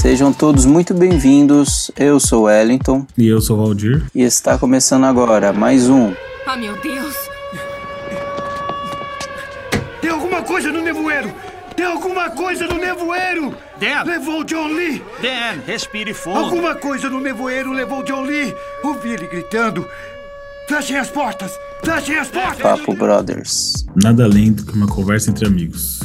[0.00, 1.90] Sejam todos muito bem-vindos.
[1.96, 4.04] Eu sou o Wellington E eu sou o Valdir.
[4.14, 6.12] e está começando agora mais um
[6.46, 7.14] Ah, meu Deus!
[10.00, 11.32] Tem alguma coisa no nevoeiro!
[11.76, 13.54] Tem alguma coisa no nevoeiro!
[13.80, 14.04] Dan!
[14.04, 15.02] Levou John Lee!
[15.20, 16.38] Dan, respire fundo.
[16.38, 18.54] Alguma coisa no nevoeiro levou John Lee!
[18.84, 19.86] Ouvi ele gritando!
[20.68, 21.52] Fechem as portas!
[21.84, 22.62] Fechem as portas!
[22.62, 23.84] Papo Brothers.
[23.96, 26.00] Nada além do que uma conversa entre amigos.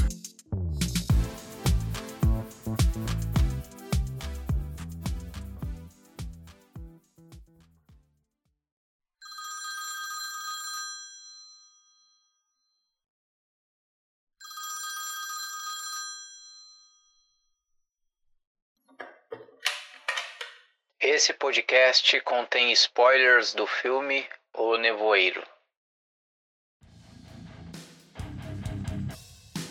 [21.14, 24.24] Esse podcast contém spoilers do filme
[24.58, 25.42] O Nevoeiro.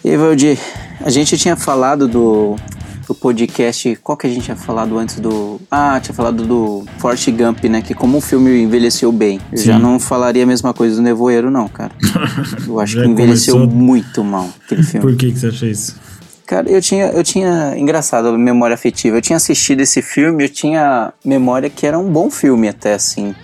[0.05, 0.57] E aí, Valdir,
[1.01, 2.55] a gente tinha falado do,
[3.09, 3.97] do podcast.
[3.97, 5.61] Qual que a gente tinha falado antes do.
[5.71, 7.83] Ah, tinha falado do Forrest Gump, né?
[7.83, 9.41] Que como o filme envelheceu bem.
[9.51, 9.83] Eu já Sim.
[9.83, 11.93] não falaria a mesma coisa do Nevoeiro, não, cara.
[12.69, 15.01] Eu acho Já que envelheceu começou- muito mal aquele filme.
[15.05, 16.12] Por que, que você acha isso?
[16.53, 19.17] Cara, eu tinha, eu tinha, engraçado, memória afetiva.
[19.17, 23.35] Eu tinha assistido esse filme, eu tinha memória que era um bom filme até, assim.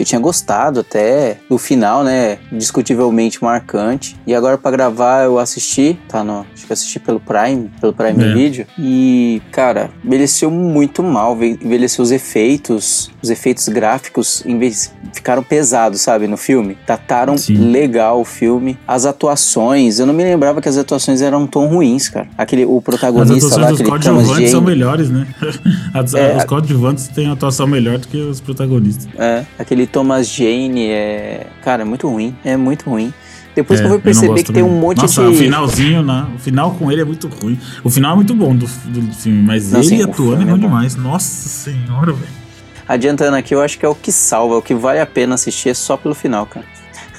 [0.00, 2.38] Que eu tinha gostado até do final, né?
[2.50, 4.16] Discutivelmente marcante.
[4.26, 8.24] E agora pra gravar eu assisti, tá no, acho que assisti pelo Prime, pelo Prime
[8.24, 8.32] É.
[8.32, 8.66] Video.
[8.78, 14.72] E, cara, envelheceu muito mal, ve- envelheceu os efeitos, os efeitos gráficos enve-
[15.12, 16.78] ficaram pesados, sabe, no filme.
[16.86, 17.70] Dataram Sim.
[17.70, 18.78] legal o filme.
[18.88, 22.26] As atuações, eu não me lembrava que as atuações eram tão ruins, cara.
[22.38, 25.26] Aquele, o As protagonista lá, atuações dos aquele Thomas coadjuvantes são melhores, né?
[25.92, 29.06] As- É, os coadjuvantes têm atuação melhor do que os protagonistas.
[29.18, 31.46] É, aquele Thomas Jane é.
[31.62, 32.34] Cara, é muito ruim.
[32.44, 33.12] É muito ruim.
[33.54, 35.28] Depois É, que eu fui perceber gosto que tem um monte Nossa, de.
[35.28, 36.26] o finalzinho, né?
[36.34, 37.58] o final com ele é muito ruim.
[37.82, 40.50] O final é muito bom do, do filme, mas Não, ele sim, atuando é é
[40.52, 40.58] bom.
[40.58, 40.94] demais.
[40.94, 42.40] Nossa senhora, velho.
[42.86, 45.68] Adiantando aqui, eu acho que é o que salva, o que vale a pena assistir
[45.70, 46.64] é só pelo final, cara.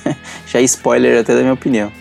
[0.48, 1.92] Já é spoiler até da minha opinião.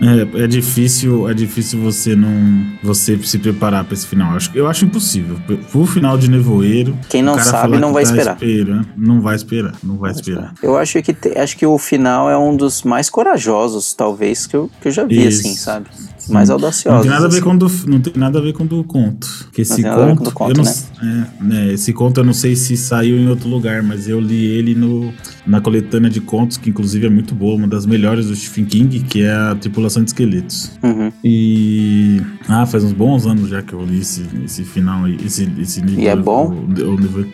[0.00, 4.30] É, é difícil, é difícil você não, você se preparar pra esse final.
[4.32, 5.36] Eu acho, eu acho impossível.
[5.70, 8.36] Pro final de nevoeiro, Quem não sabe não vai tá esperar.
[8.36, 10.54] esperando, não vai esperar, não vai esperar.
[10.62, 14.56] Eu acho que te- acho que o final é um dos mais corajosos, talvez, que
[14.56, 15.40] eu, que eu já vi, Isso.
[15.40, 15.86] assim, sabe?
[16.32, 16.94] Mais audaciosos.
[16.94, 17.44] Não tem nada a ver assim.
[17.44, 19.26] com do, não tem nada a ver com do conto.
[19.44, 21.28] Porque esse conto, do conto, eu não, né?
[21.40, 24.44] é, né, esse conto eu não sei se saiu em outro lugar, mas eu li
[24.46, 25.12] ele no
[25.46, 29.00] na coletânea de contos que inclusive é muito boa, uma das melhores do Stephen King,
[29.00, 30.72] que é a Tripulação de Esqueletos.
[30.82, 31.10] Uhum.
[31.24, 35.48] E ah, faz uns bons anos já que eu li esse, esse final aí, esse
[35.58, 36.00] esse livro.
[36.00, 36.54] E é bom?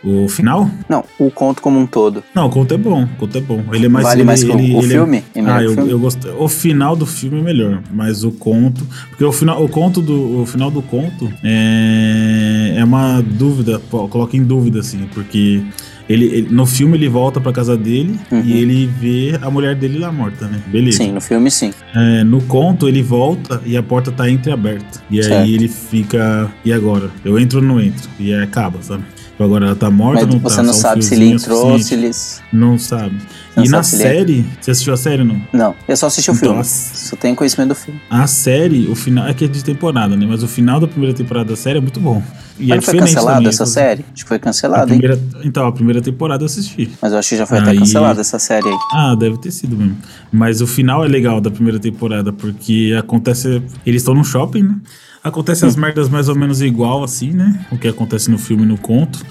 [0.04, 0.70] O, o, o final?
[0.88, 2.22] Não, o conto como um todo.
[2.34, 3.62] Não, o conto é bom, o conto é bom.
[3.72, 5.24] Ele é mais Vale ele, mais que o- ele, o ele é- filme?
[5.34, 5.90] É ah, que o eu, filme?
[5.90, 6.30] eu gostei.
[6.38, 10.40] O final do filme é melhor, mas o conto, porque o final, o conto do,
[10.42, 15.62] o final do conto é, é uma dúvida, coloca em dúvida assim, porque
[16.08, 18.42] ele, ele- no filme ele volta pra casa dele Uhum.
[18.44, 20.60] e ele vê a mulher dele lá morta, né?
[20.66, 20.98] Beleza.
[20.98, 21.72] Sim, no filme sim.
[21.94, 25.00] É, no conto ele volta e a porta tá entreaberta.
[25.10, 25.42] E Certo.
[25.42, 26.50] aí ele fica.
[26.64, 27.10] E agora?
[27.24, 28.08] Eu entro ou não entro?
[28.20, 29.02] E aí acaba, sabe?
[29.34, 30.62] Tipo, Agora ela tá morta, Mas não você tá?
[30.62, 32.04] não Só um sabe se ele entrou, se suficiente.
[32.06, 32.14] ele.
[32.52, 33.16] Não sabe.
[33.56, 35.42] Não e na sabe se ele é- série, você assistiu a série ou não?
[35.52, 36.60] Não, eu só assisti o Então, filme.
[36.60, 38.00] ass- Só tenho conhecimento do filme.
[38.08, 40.24] A série, o final, é que é de temporada, né?
[40.24, 42.22] Mas o final da primeira temporada da série é muito bom.
[42.60, 44.04] E Mas é foi cancelada também, essa série?
[44.12, 44.98] Acho que foi A cancelada, hein?
[45.00, 46.90] primeira, então, a primeira temporada eu assisti.
[47.02, 48.76] Mas eu acho que já foi até Aí- cancelada essa série aí.
[48.92, 49.96] Ah, deve ter sido mesmo.
[50.32, 53.60] Mas o final é legal da primeira temporada, porque acontece.
[53.84, 54.76] Eles estão no shopping, né?
[55.24, 57.66] Acontece as merdas mais ou menos igual, assim, né?
[57.72, 59.24] O que acontece no filme e no conto.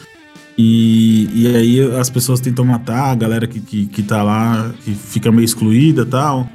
[0.57, 4.91] E, e aí as pessoas tentam matar a galera que, que, que tá lá, que
[4.91, 6.49] fica meio excluída e tal.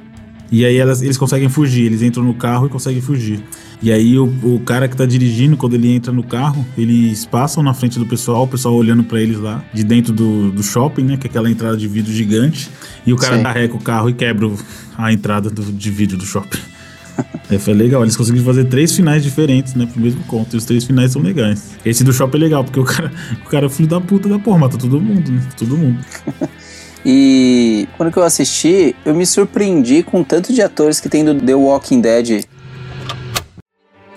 [0.51, 3.41] E aí elas, eles conseguem fugir, eles entram no carro e conseguem fugir.
[3.81, 7.63] E aí o, o cara que tá dirigindo, quando ele entra no carro, eles passam
[7.63, 11.03] na frente do pessoal, o pessoal olhando pra eles lá, de dentro do, do shopping,
[11.03, 11.17] né?
[11.17, 12.69] Que é aquela entrada de vidro gigante.
[13.07, 13.43] E o cara Sim.
[13.45, 14.51] carrega o carro e quebra
[14.97, 16.59] a entrada do, de vidro do shopping.
[17.51, 19.87] É, foi legal, eles conseguiram fazer três finais diferentes, né?
[19.87, 20.55] Pro mesmo conto.
[20.55, 21.71] E os três finais são legais.
[21.85, 23.11] Esse do shopping é legal, porque o cara,
[23.45, 25.43] o cara é filho da puta da porra, mata todo mundo, né?
[25.57, 25.99] Todo mundo.
[27.11, 31.25] E quando que eu assisti, eu me surpreendi com o tanto de atores que tem
[31.25, 32.45] do The Walking Dead.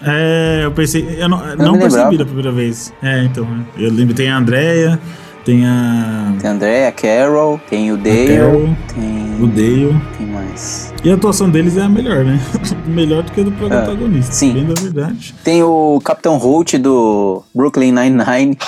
[0.03, 1.05] É, eu pensei.
[1.17, 2.91] Eu não, não não percebi da primeira vez.
[3.01, 3.47] É, então.
[3.77, 4.99] Eu lembro, tem a Andrea,
[5.43, 6.33] tem a.
[6.39, 9.43] Tem a Andrea, a Carol, tem o Dale, Carol, tem.
[9.43, 10.01] o Dale.
[10.17, 10.93] Quem mais?
[11.03, 12.39] E a atuação deles é a melhor, né?
[12.85, 14.31] melhor do que a do protagonista.
[14.33, 14.53] sim.
[14.53, 15.33] Bem da verdade.
[15.43, 18.57] Tem o Capitão Holt do Brooklyn Nine-Nine.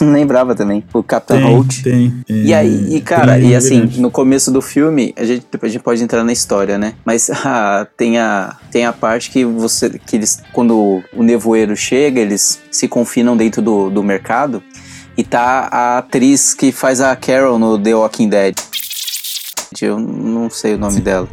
[0.00, 0.84] Não lembrava também.
[0.92, 1.82] O Capitão Tem, Holt.
[1.82, 2.14] tem.
[2.28, 4.00] é, E aí, e cara, tem, e assim, verdade.
[4.00, 6.94] no começo do filme, a gente, depois a gente pode entrar na história, né?
[7.04, 9.90] Mas ah, tem, a, tem a parte que você.
[9.90, 10.42] que eles.
[10.52, 14.62] Quando o nevoeiro chega, eles se confinam dentro do, do mercado.
[15.16, 18.54] E tá a atriz que faz a Carol no The Walking Dead.
[19.80, 21.28] Eu não sei o nome dela.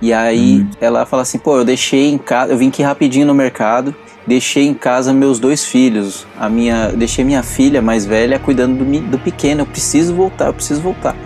[0.00, 3.34] E aí ela fala assim, pô, eu deixei em casa, eu vim aqui rapidinho no
[3.34, 3.94] mercado,
[4.26, 6.26] deixei em casa meus dois filhos.
[6.38, 9.62] A minha, deixei minha filha mais velha cuidando do, do pequeno.
[9.62, 11.16] Eu preciso voltar, eu preciso voltar.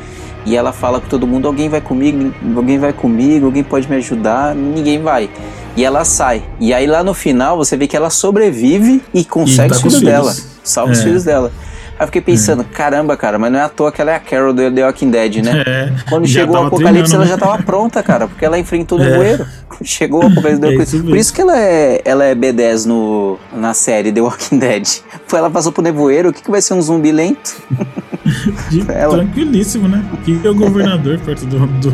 [0.46, 3.96] E ela fala com todo mundo, alguém vai comigo, alguém vai comigo, alguém pode me
[3.96, 5.28] ajudar, ninguém vai.
[5.76, 6.42] E ela sai.
[6.58, 9.94] E aí lá no final você vê que ela sobrevive e consegue tá os os
[9.94, 10.34] filhos dela.
[10.64, 11.02] Salva os É.
[11.02, 11.52] filhos dela.
[11.98, 14.20] Aí eu fiquei pensando, caramba, cara, mas não é à toa que ela é a
[14.20, 15.62] Carol do The Walking Dead, né?
[15.66, 17.40] É, Quando chegou o apocalipse, ela treinando, já né?
[17.52, 19.10] tava pronta, cara, porque ela enfrentou o É.
[19.10, 19.46] nevoeiro.
[19.82, 20.60] Chegou o apocalipse.
[20.64, 24.20] É deu- isso Por isso que ela é, ela é B10 no, na série The
[24.20, 24.86] Walking Dead.
[25.28, 27.60] Pô, ela passou pro nevoeiro, o que, que vai ser um zumbi lento?
[28.70, 28.84] De-.
[28.84, 30.04] Tranquilíssimo, né?
[30.24, 31.90] Quem é o governador perto do, do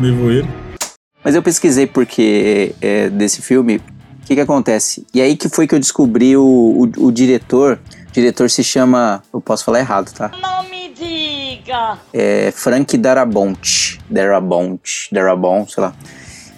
[0.00, 0.48] nevoeiro?
[1.24, 3.82] Mas eu pesquisei porque é, desse filme, o
[4.26, 5.06] que que acontece?
[5.14, 6.42] E aí que foi que eu descobri o,
[6.98, 7.78] o, o diretor.
[8.12, 10.30] O diretor se chama, eu posso falar errado, tá?
[10.38, 11.96] Não me diga!
[12.12, 15.94] é Frank Darabont, Darabont, Darabont, sei lá.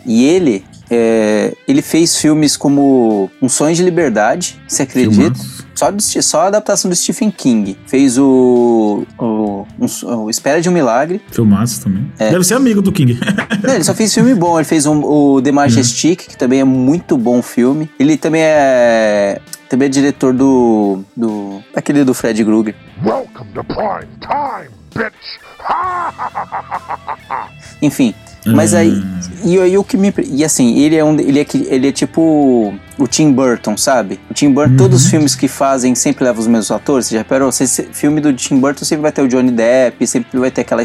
[0.05, 5.39] E ele, é, ele fez filmes como Um Sonho de Liberdade, você acredita?
[5.75, 7.77] Só, do- só a adaptação do Stephen King.
[7.87, 11.21] Fez o, o, um- o Espera de um Milagre.
[11.33, 12.13] Filmaço também.
[12.19, 12.31] É.
[12.31, 13.19] Deve ser amigo do King.
[13.63, 14.57] Não, ele só fez filme bom.
[14.57, 17.91] Ele fez um- o The Majestic, que também é muito bom filme.
[17.99, 22.77] Ele também é também é diretor do do aquele do Fred Krueger.
[23.05, 25.13] Welcome to prime time, bitch!
[27.83, 28.15] Enfim,
[28.47, 29.03] mas aí
[29.45, 32.75] e aí o que me e assim, ele é um ele é ele é tipo
[32.99, 34.21] o Tim Burton, sabe?
[34.31, 37.07] O Tim Burton, todos os filmes que fazem sempre levam os mesmos atores.
[37.07, 37.51] Você já reparou?
[37.93, 40.83] Filme do Tim Burton sempre vai ter o Johnny Depp, sempre vai ter aquela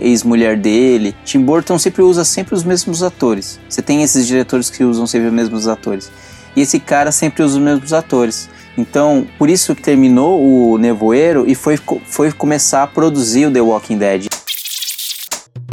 [0.00, 1.14] ex-mulher dele.
[1.24, 3.58] Tim Burton sempre usa sempre os mesmos atores.
[3.68, 6.10] Você tem esses diretores que usam sempre os mesmos atores.
[6.54, 8.48] E esse cara sempre usa os mesmos atores.
[8.76, 13.60] Então, por isso que terminou o Nevoeiro e foi, foi começar a produzir o The
[13.60, 14.26] Walking Dead.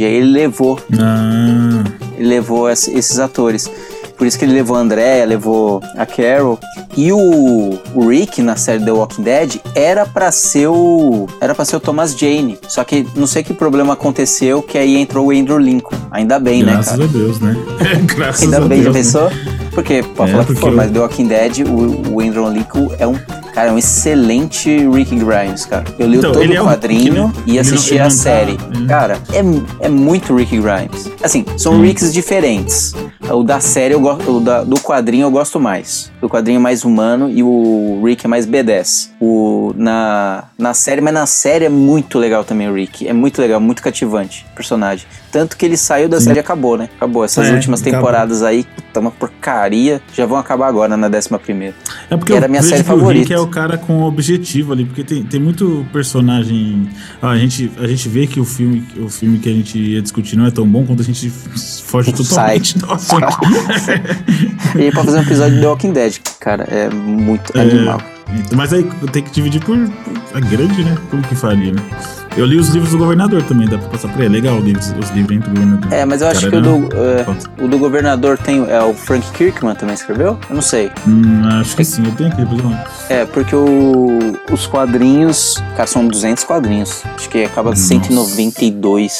[0.00, 1.84] E aí ele levou Ah,
[2.16, 3.70] ele levou esse- esses atores.
[4.16, 6.58] Por isso que ele levou a Andrea, levou a Carol.
[6.94, 11.64] E o, o Rick na série The Walking Dead era pra ser o era para
[11.64, 12.58] ser o Thomas Jane.
[12.68, 15.96] Só que não sei que problema aconteceu que aí entrou o Andrew Lincoln.
[16.10, 17.04] Ainda bem, né, graças cara?
[17.04, 17.56] a Deus, né?
[18.14, 18.96] graças Ainda a bem, já Deus.
[18.96, 19.02] né?
[19.02, 19.30] pensou?
[19.72, 22.90] Porque, pode É, falar que for, eu- mas The Walking Dead, o, o Andrew Lincoln
[22.98, 23.14] é um,
[23.60, 25.84] cara, é um excelente Rick Grimes, cara.
[25.98, 27.32] Eu li Então, todo o é quadrinho né?
[27.46, 28.52] e não- assisti ele a não tá- série.
[28.84, 28.86] é.
[28.88, 31.10] Cara, é, é muito Rick Grimes.
[31.22, 31.82] Assim, são Hum.
[31.82, 32.94] Ricks diferentes.
[33.32, 36.10] O da série, eu gosto, o da, do quadrinho eu gosto mais.
[36.20, 39.10] O quadrinho é mais humano e o Rick é mais B10.
[39.20, 43.06] O, na, na série, mas na série é muito legal também o Rick.
[43.06, 45.06] É muito legal, muito cativante o personagem.
[45.32, 46.88] Tanto que ele saiu da série e acabou, né?
[46.96, 47.24] Acabou.
[47.24, 48.00] Essas É, últimas acabou.
[48.00, 50.02] temporadas aí, puta, uma porcaria.
[50.12, 51.74] Já vão acabar agora na décima primeira.
[52.10, 53.34] É porque Era minha série que o Rick favorita.
[53.34, 56.88] é o cara com objetivo ali, porque tem, tem muito personagem.
[57.22, 60.02] Ah, a, gente, a gente vê que o filme, o filme que a gente ia
[60.02, 63.19] discutir não é tão bom quanto a gente foge totalmente do assunto.
[64.78, 68.00] E pra fazer um episódio de The Walking Dead, cara, é muito É, animal.
[68.54, 70.96] Mas aí tem que dividir por, por a grande, né?
[71.10, 71.82] Como que faria, né?
[72.36, 74.26] Eu li os livros do governador também, dá pra passar por aí.
[74.26, 75.92] É legal os livros, os livros do governador.
[75.92, 77.38] É, mas eu acho que o do, é, Foda.
[77.60, 78.64] o do governador tem.
[78.70, 80.38] É o Frank Kirkman também escreveu?
[80.48, 80.92] Eu não sei.
[81.08, 82.70] Hum, acho que sim, eu tenho aqui depois eu.
[83.08, 85.60] É, porque o, os quadrinhos.
[85.76, 87.02] Cara, são 200 quadrinhos.
[87.16, 87.82] Acho que acaba Nossa.
[87.82, 89.12] 192.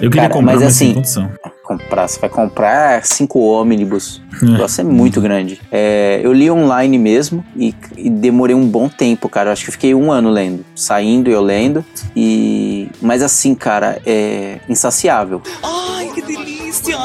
[0.00, 1.30] Eu queria Cara, comprar, mas mas, assim- sem condição.
[1.66, 4.22] Comprar, você vai comprar cinco ônibus.
[4.40, 4.48] O É.
[4.50, 5.60] negócio é muito grande.
[5.72, 9.48] É, eu li online mesmo e, e demorei um bom tempo, cara.
[9.48, 10.64] Eu acho que fiquei um ano lendo.
[10.76, 11.84] Saindo e eu lendo.
[12.14, 12.88] E.
[13.02, 15.42] Mas assim, cara, é insaciável.
[15.60, 16.96] Ai, que delícia!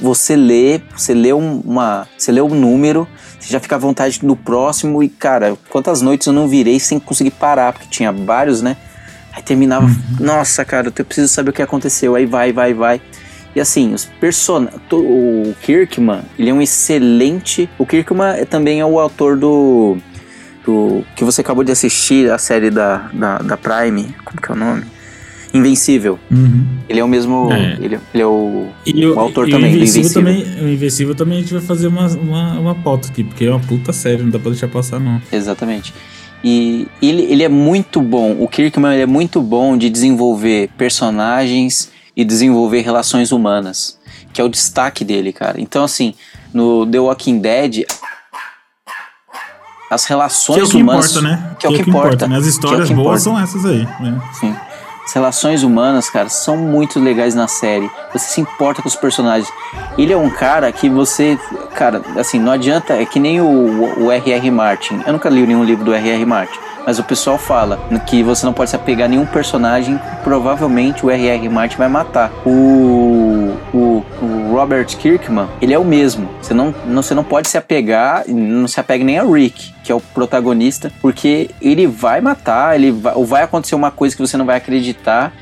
[0.00, 2.08] Você lê, você lê um- uma.
[2.18, 3.06] Você lê um número,
[3.38, 5.04] você já fica à vontade do próximo.
[5.04, 8.76] E, cara, quantas noites eu não virei sem conseguir parar, porque tinha vários, né?
[9.32, 9.88] Aí terminava.
[10.20, 12.14] Nossa, cara, eu preciso saber o que aconteceu.
[12.16, 13.00] Aí vai, vai, vai.
[13.54, 14.66] E assim, os person...
[14.92, 17.68] o Kirkman, ele é um excelente.
[17.78, 19.96] O Kirkman é- também é o autor do.
[20.64, 24.14] do que você acabou de assistir, a série da, da, da Prime.
[24.24, 24.82] Como que é o nome?
[25.52, 26.18] Invencível.
[26.32, 26.66] Uhum.
[26.88, 27.48] Ele é o mesmo.
[27.52, 27.74] É.
[27.80, 28.66] Ele, ele é o.
[28.84, 30.44] E O autor e também, do o Invencível Invencível.
[30.52, 33.50] também, o Invencível também a gente vai fazer uma, uma, uma pauta aqui, porque é
[33.50, 35.22] uma puta série, não dá pra deixar passar, não.
[35.30, 35.94] Exatamente.
[36.42, 38.36] E ele, ele é muito bom.
[38.40, 43.98] O Kirkman ele é muito bom de desenvolver personagens e desenvolver relações humanas,
[44.32, 45.60] que é o destaque dele, cara.
[45.60, 46.14] Então, assim,
[46.52, 47.84] no The Walking Dead.
[49.90, 51.10] as Que é relações o que humanas.
[51.10, 51.56] importa, né?
[51.58, 52.26] Que é o que importa.
[52.26, 52.36] né?
[52.36, 53.42] As Que é histórias que boas importa.
[53.52, 53.84] são essas aí.
[54.00, 54.20] né?
[54.40, 54.56] Sim.
[55.04, 57.90] As relações humanas, cara, são muito legais na série.
[58.12, 59.48] Você se importa com os personagens.
[59.98, 61.38] Ele é um cara que você.
[61.74, 62.94] Cara, assim, não adianta.
[62.94, 64.50] É que nem o, R.R.
[64.50, 65.02] Martin.
[65.06, 66.24] Eu nunca li nenhum livro do R.R.
[66.24, 66.58] Martin.
[66.86, 70.00] Mas o pessoal fala que você não pode se apegar a nenhum personagem.
[70.22, 71.48] Provavelmente o R.R.
[71.48, 72.30] Martin vai matar.
[72.44, 76.28] O, o, o Robert Kirkman, ele é o mesmo.
[76.40, 78.22] Você não, não, você não pode se apegar.
[78.28, 80.92] Não se apega nem a Rick, que é o protagonista.
[81.02, 82.76] Porque ele vai matar.
[82.76, 85.32] Ele vai, ou vai acontecer uma coisa que você não vai acreditar.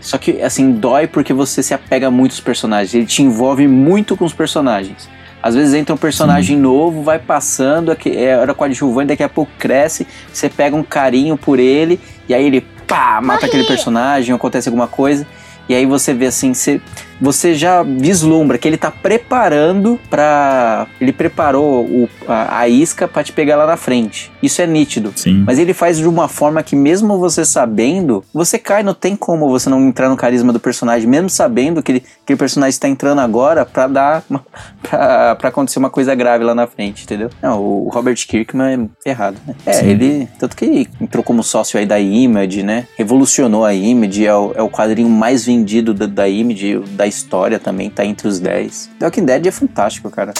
[0.00, 2.94] Só que, assim, dói porque você se apega muito aos personagens.
[2.94, 5.08] Ele te envolve muito com os personagens.
[5.42, 10.06] Às vezes entra um personagem novo, vai passando, é, era coadjuvante, daqui a pouco cresce,
[10.30, 11.98] você pega um carinho por ele,
[12.28, 15.26] e aí ele pá, mata aquele personagem, acontece alguma coisa.
[15.70, 16.80] E aí você vê assim, você,
[17.20, 20.88] você já vislumbra que ele tá preparando pra.
[21.00, 24.32] Ele preparou o- a, a isca pra te pegar lá na frente.
[24.42, 25.12] Isso é nítido.
[25.14, 25.44] Sim.
[25.46, 29.48] Mas ele faz de uma forma que, mesmo você sabendo, você cai, não tem como
[29.48, 33.20] você não entrar no carisma do personagem, mesmo sabendo que ele- aquele personagem está entrando
[33.20, 34.24] agora pra dar.
[34.28, 34.44] Uma,
[34.82, 37.30] pra, pra acontecer uma coisa grave lá na frente, entendeu?
[37.40, 39.54] Não, o Robert Kirkman é errado, né?
[39.64, 39.86] É, Sim.
[39.86, 40.28] ele.
[40.36, 42.88] Tanto que entrou como sócio aí da Image, né?
[42.98, 45.59] Revolucionou a Image, é o, é o quadrinho mais vendido
[45.94, 48.90] da, da Image, da história também, tá entre os 10.
[48.98, 50.32] The Walking Dead é fantástico, cara.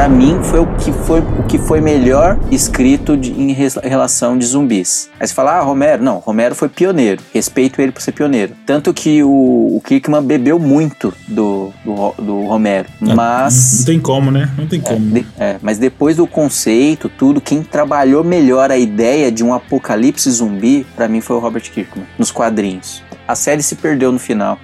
[0.00, 4.46] Pra mim foi o que foi o que foi melhor escrito de- em relação de
[4.46, 5.10] zumbis.
[5.20, 7.22] Aí você fala, ah, Romero, não, Romero foi pioneiro.
[7.34, 8.54] Respeito ele por ser pioneiro.
[8.64, 12.88] Tanto que o, o Kirkman bebeu muito do, do, do Romero.
[12.98, 13.84] Não Mas.
[13.84, 14.50] tem como, né?
[14.56, 14.98] Não tem como.
[15.00, 20.30] de- é, mas depois do conceito, tudo, quem trabalhou melhor a ideia de um apocalipse
[20.30, 23.02] zumbi, pra mim foi o Robert Kirkman, nos quadrinhos.
[23.28, 24.58] A série se perdeu no final.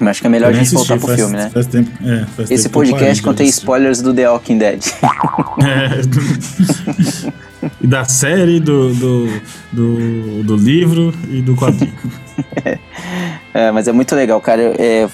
[0.00, 1.50] Mas acho que é melhor a gente voltar assisti, pro faz- filme, né?
[1.50, 4.82] Faz tempo, é, faz tempo Esse parei podcast contém spoilers do The Walking Dead.
[5.64, 7.32] É.
[7.80, 9.40] e da série, do, do,
[9.72, 11.94] do, do livro e do quadrinho.
[13.54, 14.60] É, mas é muito legal, cara.
[14.78, 15.08] É,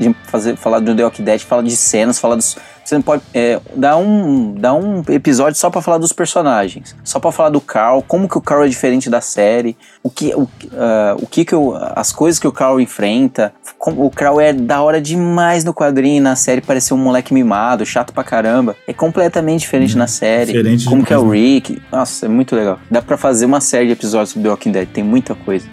[0.00, 2.56] de fazer, falar do The Walking Dead, falar de cenas, falar dos.
[2.84, 3.22] Você não pode.
[3.32, 6.96] É, dar, um, dar um episódio só pra falar dos personagens.
[7.04, 10.34] Só pra falar do Carl, como que o Carl é diferente da série, o que,
[10.34, 13.52] o, ah, o que, que o- as coisas que o Carl enfrenta.
[13.78, 17.86] Como, o Carl é da hora demais no quadrinho, na série parecer um moleque mimado,
[17.86, 18.76] chato pra caramba.
[18.86, 20.52] É completamente diferente na série.
[20.52, 21.82] diferente como que é o demais, Rick.
[21.90, 22.78] Nossa, é muito legal.
[22.90, 25.66] Dá pra fazer uma série de episódios sobre The Walking Dead, tem muita coisa.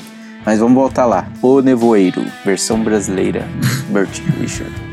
[0.46, 1.28] Mas vamos voltar lá.
[1.42, 3.46] O Nevoeiro, versão brasileira.
[3.90, 4.89] Bert Richard.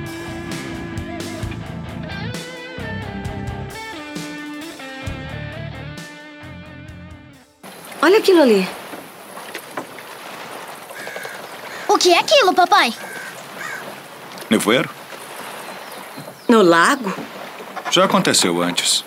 [8.03, 8.69] Olha aquilo ali.
[11.89, 12.93] O que é aquilo, papai?
[14.51, 14.89] Nevoeiro?
[16.49, 17.13] No lago?
[17.91, 19.05] Já aconteceu antes.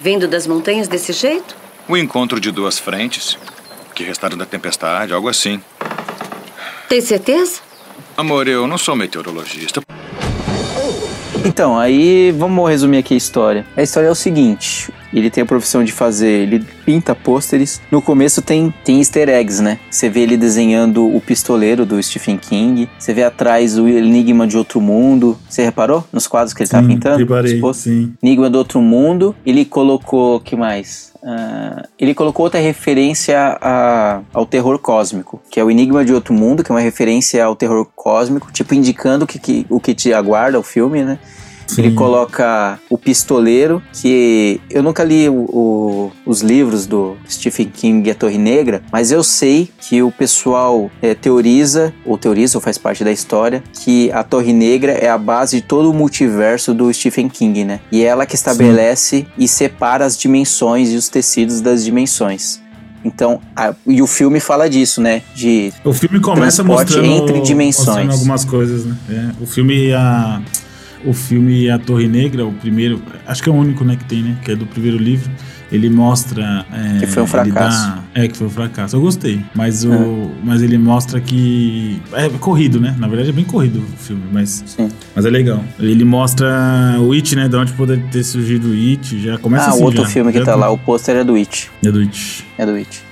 [0.00, 1.54] Vindo das montanhas desse jeito?
[1.88, 3.38] O encontro de duas frentes,
[3.94, 5.62] que restaram da tempestade, algo assim.
[6.88, 7.60] Tem certeza?
[8.16, 9.80] Amor, eu não sou meteorologista.
[11.44, 13.66] Então, aí vamos resumir aqui a história.
[13.76, 17.80] A história é o seguinte: ele tem a profissão de fazer, ele pinta pôsteres.
[17.90, 19.78] No começo tem, tem easter eggs, né?
[19.90, 22.88] Você vê ele desenhando o pistoleiro do Stephen King.
[22.98, 25.38] Você vê atrás o Enigma de Outro Mundo.
[25.48, 27.18] Você reparou nos quadros que ele tá Sim, pintando?
[27.18, 28.12] reparei, sim.
[28.22, 29.34] Enigma do Outro Mundo.
[29.44, 31.12] Ele colocou, que mais?
[31.24, 36.34] Ah, ele colocou outra referência a- ao terror cósmico, que é o Enigma de Outro
[36.34, 39.94] Mundo, que é uma referência ao terror cósmico, tipo indicando o que, que- o que
[39.94, 41.18] te aguarda o filme, né?
[41.78, 41.94] Ele Sim.
[41.94, 48.12] coloca o pistoleiro, que eu nunca li o- o- os livros do Stephen King e
[48.12, 52.76] a Torre Negra, mas eu sei que o pessoal é, teoriza, ou teoriza, ou faz
[52.76, 56.92] parte da história, que a Torre Negra é a base de todo o multiverso do
[56.92, 57.80] Stephen King, né?
[57.90, 62.60] E é ela que estabelece e separa as dimensões e os tecidos das dimensões.
[63.04, 65.22] Então, a- e o filme fala disso, né?
[65.34, 67.86] De O filme começa mostrando, entre dimensões.
[67.88, 68.96] mostrando algumas coisas, né?
[69.10, 70.40] É, o filme a
[71.04, 74.22] o filme A Torre Negra, o primeiro, acho que é o único, né, que tem,
[74.22, 75.30] né, que é do primeiro livro.
[75.70, 77.86] Ele mostra é, Que foi um fracasso.
[77.88, 78.94] dá- é que foi um fracasso.
[78.94, 82.94] Eu gostei, mas o mas ele mostra que é corrido, né?
[82.98, 84.90] Na verdade é bem corrido o filme, mas Sim.
[85.16, 85.64] mas é legal.
[85.78, 86.46] Ele mostra
[87.00, 89.84] o It, né, de onde poderia ter surgido o It, já começa ah, assim o
[89.84, 90.08] outro já.
[90.08, 91.70] filme que Já tá lá, o pôster é do It.
[91.82, 92.44] É do It.
[92.58, 93.02] É do It.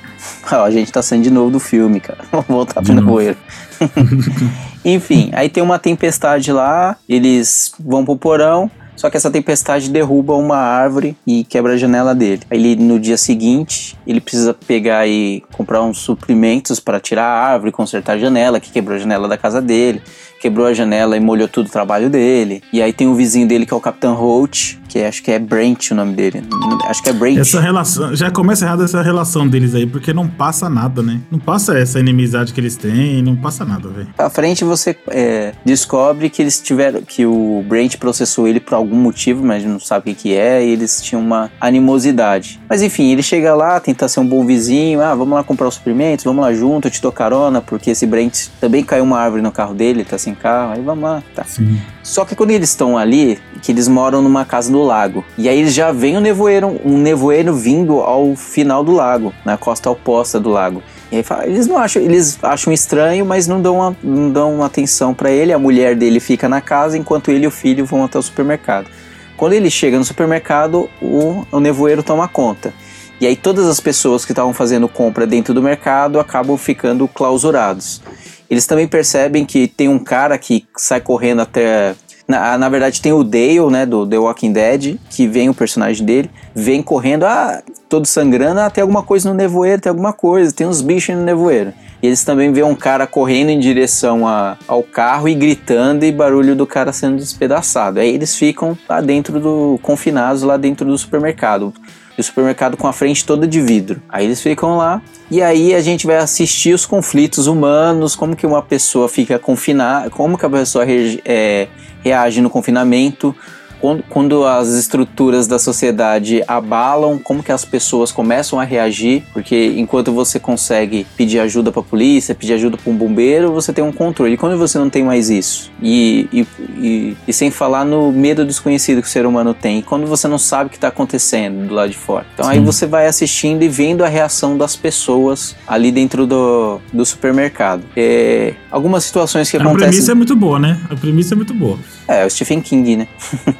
[0.53, 2.21] Ó, a gente tá saindo de novo do filme, cara.
[2.31, 3.37] Vamos voltar pro nevoeiro.
[4.85, 10.35] Enfim, aí tem uma tempestade lá, eles vão pro porão, só que essa tempestade derruba
[10.35, 12.43] uma árvore e quebra a janela dele.
[12.51, 17.47] Aí ele, no dia seguinte, ele precisa pegar e comprar uns suprimentos para tirar a
[17.47, 20.03] árvore, consertar a janela, que quebrou a janela da casa dele.
[20.41, 22.63] quebrou a janela e molhou tudo o trabalho dele.
[22.73, 25.39] E aí tem o vizinho dele que é o Capitão Holt, que acho que é
[25.39, 26.43] Brent o nome dele.
[26.87, 27.39] Acho que é Brent.
[27.39, 31.21] Essa relação, já começa errado essa relação deles aí, porque não passa nada, né?
[31.31, 34.09] Não passa essa inimizade que eles têm, não passa nada, velho.
[34.17, 38.97] Pra frente você é, descobre que eles tiveram, que o Brent processou ele por algum
[38.97, 42.61] motivo, mas não sabe o que que é, e eles tinham uma animosidade.
[42.69, 45.75] Mas enfim, ele chega lá, tenta ser um bom vizinho, ah, vamos lá comprar os
[45.75, 49.43] suprimentos, vamos lá junto, eu te dou carona, porque esse Brent também caiu uma árvore
[49.43, 51.45] no carro dele, tá sem carro, aí vamos lá, tá.
[51.45, 51.81] Sim.
[52.11, 55.25] Só que quando eles estão ali, que eles moram numa casa no lago.
[55.39, 59.89] E aí já vem um nevoeiro, um nevoeiro vindo ao final do lago, na costa
[59.89, 60.83] oposta do lago.
[61.13, 64.65] E aí fala- eles não acham, eles acham estranho, mas não dão, uma, não dão
[64.65, 65.53] atenção pra ele.
[65.53, 68.89] A mulher dele fica na casa enquanto ele e o filho vão até o supermercado.
[69.37, 72.75] Quando ele chega no supermercado, o, o nevoeiro toma conta.
[73.21, 78.03] E aí todas as pessoas que estavam fazendo compra dentro do mercado acabam ficando clausurados.
[78.51, 81.95] Eles também percebem que tem um cara que sai correndo até.
[82.27, 86.05] Na, na verdade, tem o Dale, né, do The Walking Dead, que vem o personagem
[86.07, 90.53] dele, vem correndo, ah, todo sangrando, ah, tem alguma coisa no nevoeiro, tem alguma coisa,
[90.53, 91.73] tem uns bichos no nevoeiro.
[92.01, 96.13] E eles também veem um cara correndo em direção a- ao carro e gritando e
[96.13, 97.99] barulho do cara sendo despedaçado.
[98.01, 99.79] Aí eles ficam lá dentro do.
[99.83, 101.75] confinados lá dentro do supermercado.
[102.17, 104.03] E o supermercado com a frente toda de vidro.
[104.09, 105.01] Aí eles ficam lá.
[105.31, 110.11] E aí a gente vai assistir os conflitos humanos, como que uma pessoa fica confinada,
[110.11, 111.69] como que a pessoa re- é,
[112.03, 113.35] reage no confinamento,
[113.81, 119.75] quando, quando as estruturas da sociedade abalam, como que as pessoas começam a reagir, porque
[119.77, 123.83] enquanto você consegue pedir ajuda para a polícia, pedir ajuda para um bombeiro, você tem
[123.83, 124.35] um controle.
[124.35, 126.47] E quando você não tem mais isso, e, e,
[126.77, 130.29] e, e sem falar no medo desconhecido que o ser humano tem, e quando você
[130.29, 132.27] não sabe o que está acontecendo do lado de fora.
[132.35, 132.65] Então aí Sim.
[132.65, 137.83] você vai assistindo e vendo a reação das pessoas ali dentro do, do supermercado.
[137.97, 139.89] É, algumas situações que A acontecem...
[139.91, 140.81] premissa é muito boa, né?
[140.89, 141.79] A premissa é muito boa.
[142.07, 143.09] É, o Stephen King, né?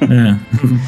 [0.01, 0.35] É.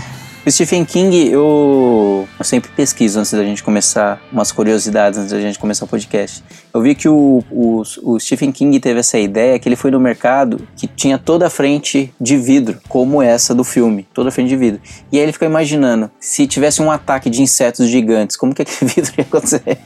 [0.46, 5.40] O Stephen King, eu, eu sempre pesquiso antes da gente começar, umas curiosidades antes da
[5.40, 6.44] gente começar o podcast.
[6.74, 10.02] Eu vi que o, o, o Stephen King teve essa ideia que ele foi no
[10.02, 14.50] mercado que tinha toda a frente de vidro, como essa do filme, toda a frente
[14.50, 14.82] de vidro.
[15.10, 18.92] E aí ele ficou imaginando, se tivesse um ataque de insetos gigantes, como que aquele
[18.94, 19.78] vidro ia acontecer?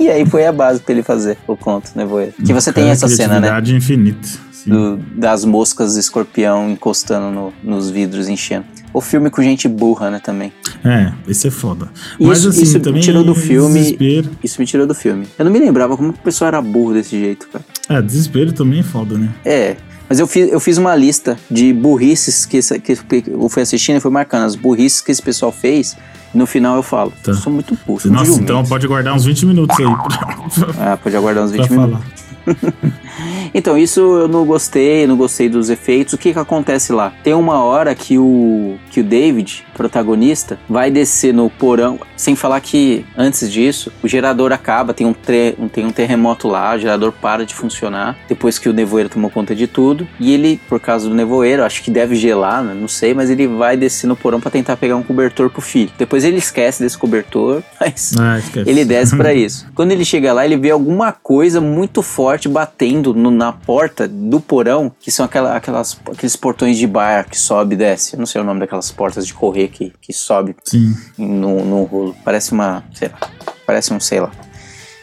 [0.00, 2.32] E aí foi a base pra ele fazer o conto, né, Voeira?
[2.46, 3.48] Que você tem essa cena, né?
[3.76, 4.26] infinita.
[4.66, 8.64] Do- das moscas escorpião encostando no- nos vidros, enchendo.
[8.92, 10.52] O filme com gente burra, né, também.
[10.84, 11.88] É, esse é foda.
[12.18, 13.00] Isso- Mas assim, isso também.
[13.02, 14.30] tirou do filme- Desespero.
[14.42, 15.26] Isso me tirou do filme.
[15.38, 17.64] Eu não me lembrava como que o pessoal era burro desse jeito, cara.
[17.88, 19.28] É, desespero também é foda, né?
[19.44, 19.76] É,
[20.08, 22.96] mas eu fiz, eu fiz uma lista de burrices que, esse- que
[23.28, 25.96] eu fui assistindo e fui marcando as burrices que esse pessoal fez.
[26.32, 27.30] No final eu falo, Tá.
[27.32, 28.00] eu sou muito burro.
[28.10, 31.76] Nossa, então pode guardar uns 20 minutos aí pra, Ah, pode aguardar uns 20 pra
[31.86, 32.28] minutos.
[33.54, 36.12] Então, isso eu não gostei, não gostei dos efeitos.
[36.14, 37.12] O que que acontece lá?
[37.24, 42.60] Tem uma hora que o, que o David, protagonista, vai descer no porão, sem falar
[42.60, 46.78] que antes disso, o gerador acaba, tem um, tre- um- tem um terremoto lá, o
[46.78, 50.78] gerador para de funcionar, depois que o nevoeiro tomou conta de tudo, e ele, por
[50.80, 52.74] causa do nevoeiro, acho que deve gelar, né?
[52.78, 55.90] não sei, mas ele vai descer no porão para tentar pegar um cobertor pro filho.
[55.98, 59.66] Depois ele esquece desse cobertor, mas Ah, ele desce pra isso.
[59.74, 64.40] Quando ele chega lá, ele vê alguma coisa muito forte batendo no- na porta do
[64.40, 68.14] porão, que são aquela- aquelas, aqueles portões de bar que sobe e desce.
[68.14, 70.94] Eu não sei o nome daquelas portas de correr que, que sobe Sim.
[71.16, 72.14] no, no rolo.
[72.24, 73.18] Parece uma, sei lá,
[73.66, 74.30] parece um sei lá.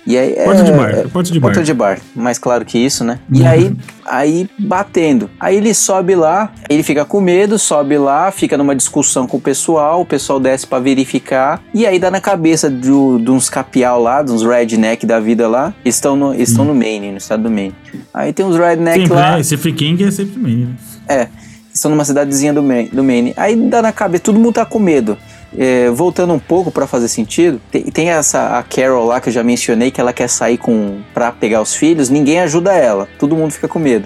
[0.07, 1.47] E aí, Porta é, de bar, é porta de bar.
[1.47, 3.17] Porta de bar, mais claro que isso, né?
[3.31, 3.47] E Uhum.
[3.47, 3.73] aí,
[4.05, 5.29] aí batendo.
[5.39, 9.41] Aí ele sobe lá, ele fica com medo, sobe lá, fica numa discussão com o
[9.41, 13.99] pessoal, o pessoal desce pra verificar, e aí dá na cabeça do- de uns capial
[13.99, 17.49] lá, de uns redneck da vida lá, estão no, estão no Maine, no estado do
[17.49, 17.73] Maine.
[18.13, 19.43] Aí tem uns redneck Sempre, lá, né?
[19.43, 20.75] Stephen King é sempre meio, né?
[21.07, 21.27] é,
[21.73, 23.33] estão numa cidadezinha do Maine, do Maine.
[23.35, 25.17] Aí dá na cabeça, todo mundo tá com medo.
[25.57, 29.33] É, voltando um pouco pra fazer sentido, tem, tem essa a Carol lá que eu
[29.33, 33.37] já mencionei que ela quer sair com para pegar os filhos, ninguém ajuda ela, todo
[33.37, 34.05] mundo fica com medo.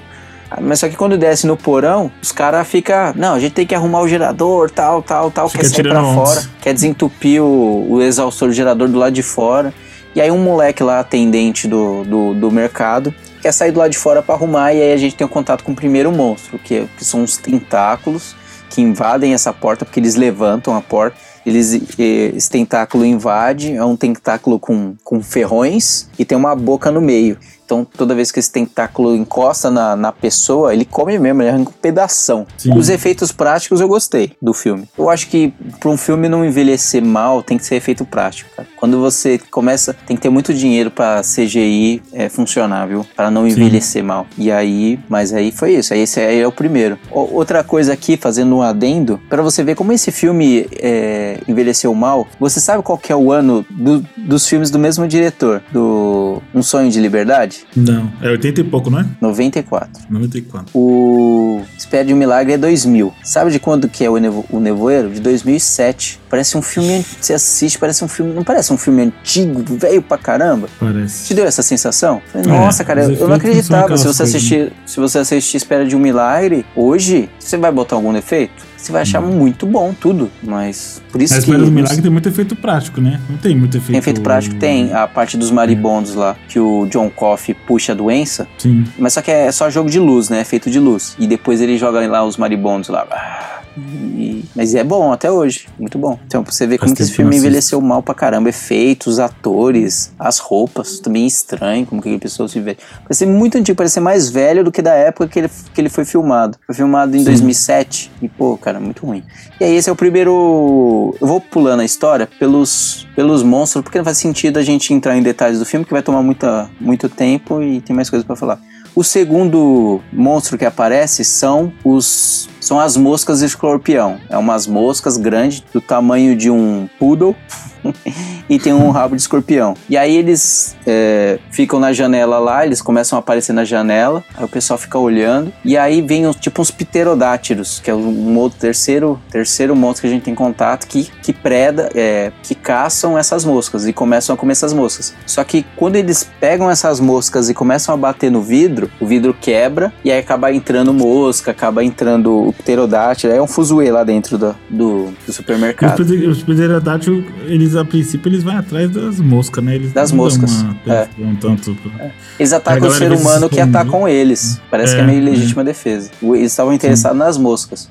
[0.51, 3.65] Ah, Mas só que quando desce no porão, os caras ficam, não, a gente tem
[3.65, 7.93] que arrumar o gerador, tal, tal, tal, Fica quer sair pra fora, quer desentupir o,
[7.93, 9.73] o exaustor do gerador do lado de fora.
[10.15, 13.97] E aí um moleque lá, atendente do, do, do mercado, quer sair do lado de
[13.97, 16.87] fora pra arrumar, e aí a gente tem o contato com o primeiro monstro, que,
[16.97, 18.35] que são os tentáculos
[18.69, 21.15] que invadem essa porta, porque eles levantam a porta,
[21.49, 27.01] Eles, esse tentáculo invade, é um tentáculo com, com ferrões e tem uma boca no
[27.01, 27.37] meio.
[27.69, 31.69] Então, toda vez que esse tentáculo encosta na, na pessoa, ele come mesmo, ele arranca
[31.69, 32.47] um pedação.
[32.57, 32.75] Sim.
[32.75, 34.89] Os efeitos práticos eu gostei do filme.
[34.97, 38.67] Eu acho que para um filme não envelhecer mal, tem que ser efeito prático, cara.
[38.75, 43.05] Quando você começa, tem que ter muito dinheiro para CGI é, funcionar, viu?
[43.15, 44.25] Para não envelhecer mal.
[44.35, 45.93] E aí, mas aí foi isso.
[45.93, 46.97] Aí esse aí é o primeiro.
[47.11, 51.93] O- outra coisa aqui, fazendo um adendo, para você ver como esse filme é, envelheceu
[51.93, 52.25] mal.
[52.39, 55.61] Você sabe qual que é o ano do- dos filmes do mesmo diretor?
[55.71, 57.58] Do Um Sonho de Liberdade?
[57.75, 59.05] Não, é 80 e pouco, não é?
[59.21, 60.03] 94.
[60.09, 60.67] 94.
[60.73, 63.13] O Espera de um Milagre é 2000.
[63.23, 65.09] Sabe de quando que é o, Nevo, o Nevoeiro?
[65.09, 66.19] De 2007.
[66.29, 70.17] Parece um filme, você assiste, parece um filme, não parece um filme antigo, velho pra
[70.17, 70.67] caramba?
[70.67, 71.33] Te Parece.
[71.33, 72.21] deu essa sensação?
[72.31, 73.97] Falei, É, Nossa, cara, os eu não acreditava.
[73.97, 77.95] Se você coisas, assistir, se você assistir Espera de um Milagre, hoje, você vai botar
[77.95, 78.68] algum efeito?
[78.79, 82.11] Você vai achar muito bom tudo, mas por isso Mas que Espera do Milagre tem
[82.11, 83.19] muito efeito prático, né?
[83.29, 83.91] Não tem muito efeito...
[83.91, 87.95] tem efeito prático, tem a parte dos maribondos lá, que o John Coffey puxa a
[87.95, 88.85] doença, Sim.
[88.97, 90.41] Mas só que é só jogo de luz, né?
[90.41, 91.15] É feito de luz.
[91.19, 93.58] E depois ele joga lá os maribondos lá.
[93.77, 95.67] E- Mas é bom até hoje.
[95.79, 96.17] Muito bom.
[96.25, 98.49] Então, pra você ver como que esse filme envelheceu mal pra caramba.
[98.49, 100.99] Efeitos, atores, as roupas.
[100.99, 102.77] Também estranho como que a pessoa se vê.
[103.03, 106.03] Parece muito antigo, parece mais velho do que da época que ele, que ele foi
[106.05, 106.57] filmado.
[106.65, 108.11] Foi filmado em 2007.
[108.21, 109.23] E, pô, cara, muito ruim.
[109.59, 111.15] E aí, esse é o primeiro.
[111.21, 115.17] Eu vou pulando a história pelos, pelos monstros, porque não faz sentido a gente entrar
[115.17, 118.35] em detalhes do filme, que vai tomar muita, muito tempo e tem mais coisas pra
[118.35, 118.59] falar.
[118.95, 124.19] O segundo monstro que aparece são os são as moscas escorpião.
[124.29, 127.35] É umas moscas grandes do tamanho de um poodle
[128.49, 129.75] e tem um rabo de escorpião.
[129.89, 134.43] E aí eles é, ficam na janela lá, eles começam a aparecer na janela, aí
[134.43, 138.59] o pessoal fica olhando e aí vem uns, tipo uns pterodátiros, que é um outro
[138.59, 143.45] terceiro terceiro monstro que a gente tem contato que que preda, é, que caçam essas
[143.45, 145.13] moscas e começam a comer essas moscas.
[145.25, 149.35] Só que quando eles pegam essas moscas e começam a bater no vidro, o vidro
[149.39, 154.37] quebra e aí acaba entrando mosca, acaba entrando o pterodátilo, é um fuzuê lá dentro
[154.37, 155.99] do, do, do Os supermercado.
[155.99, 159.75] Os pterodátilos, eles a princípio, eles vão atrás das moscas, né?
[159.75, 161.07] Eles Das moscas, é.
[161.39, 164.59] tanto pra- Eles A atacam o ser humano que atacam eles.
[164.69, 166.11] Parece que é É, meio legítima defesa.
[166.21, 167.89] Eles estavam interessados nas moscas.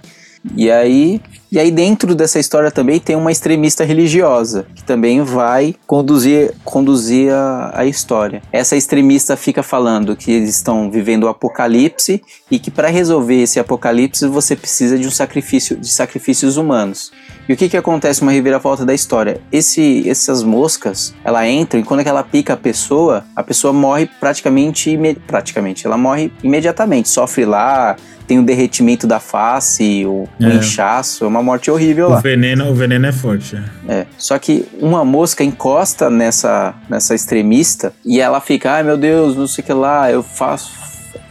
[0.56, 5.74] E aí, e aí dentro dessa história também tem uma extremista religiosa que também vai
[5.86, 8.42] conduzir, conduzir a, a história.
[8.52, 13.58] Essa extremista fica falando que eles estão vivendo o apocalipse e que para resolver esse
[13.58, 17.10] apocalipse você precisa de um sacrifício, de sacrifícios humanos.
[17.48, 19.40] E o que que acontece uma reviravolta da história?
[19.50, 24.98] Esse, essas moscas, ela entra e quando ela pica a pessoa, a pessoa morre praticamente,
[25.26, 30.56] praticamente, ela morre imediatamente, sofre lá, tem o derretimento da face, o, o É.
[30.56, 32.20] inchaço, é uma morte horrível O lá.
[32.20, 33.56] veneno, o veneno é forte.
[33.88, 34.00] é.
[34.00, 34.06] É.
[34.16, 39.46] Só que uma mosca encosta nessa, nessa extremista e ela fica, ai meu Deus, não
[39.46, 40.76] sei o que lá, eu faço.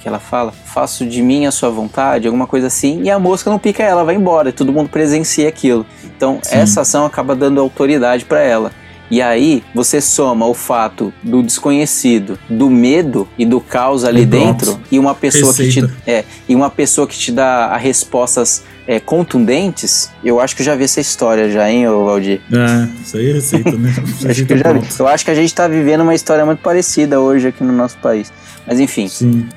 [0.02, 3.50] Que ela fala, faço de mim a sua vontade, alguma coisa assim, e a mosca
[3.50, 5.86] não pica ela, vai embora, e todo mundo presencia aquilo.
[6.16, 6.56] Então, Sim.
[6.58, 8.72] essa ação acaba dando autoridade pra ela.
[9.10, 14.28] E aí, você soma o fato do desconhecido, do medo e do caos ali E
[14.28, 14.44] pronto.
[14.46, 15.94] dentro, e uma pessoa que te, Receita.
[16.06, 20.76] é, e uma pessoa que te dá respostas é, contundentes, eu acho que eu já
[20.76, 22.42] vi essa história já, hein, Valdir?
[22.52, 23.90] É, isso aí é receita, né?
[23.96, 24.88] Acho que Receita eu, já vi.
[25.00, 27.98] eu acho que a gente tá vivendo uma história muito parecida hoje aqui no nosso
[28.00, 28.32] país.
[28.66, 29.48] Mas enfim, Sim.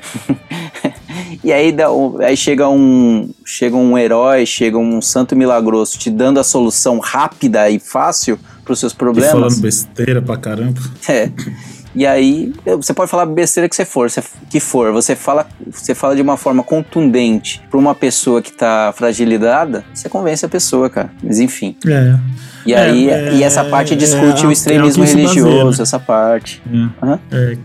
[1.42, 1.86] e aí, dá
[2.20, 7.68] aí chega um chega um herói, chega um santo milagroso te dando a solução rápida
[7.70, 9.30] e fácil para os seus E problemas.
[9.32, 10.80] falando besteira pra caramba.
[11.08, 11.30] É.
[11.92, 14.08] E aí, você pode falar besteira que você for,
[14.48, 18.94] que for, você fala, você fala de uma forma contundente para uma pessoa que tá
[18.96, 21.10] fragilizada, você convence a pessoa, cara.
[21.20, 21.76] Mas enfim.
[21.84, 22.16] É.
[22.64, 25.10] E É, aí, é, e essa parte é, discute é, o é extremismo o que
[25.12, 25.82] se baseia, religioso, né?
[25.82, 26.62] essa parte.
[26.72, 27.18] É.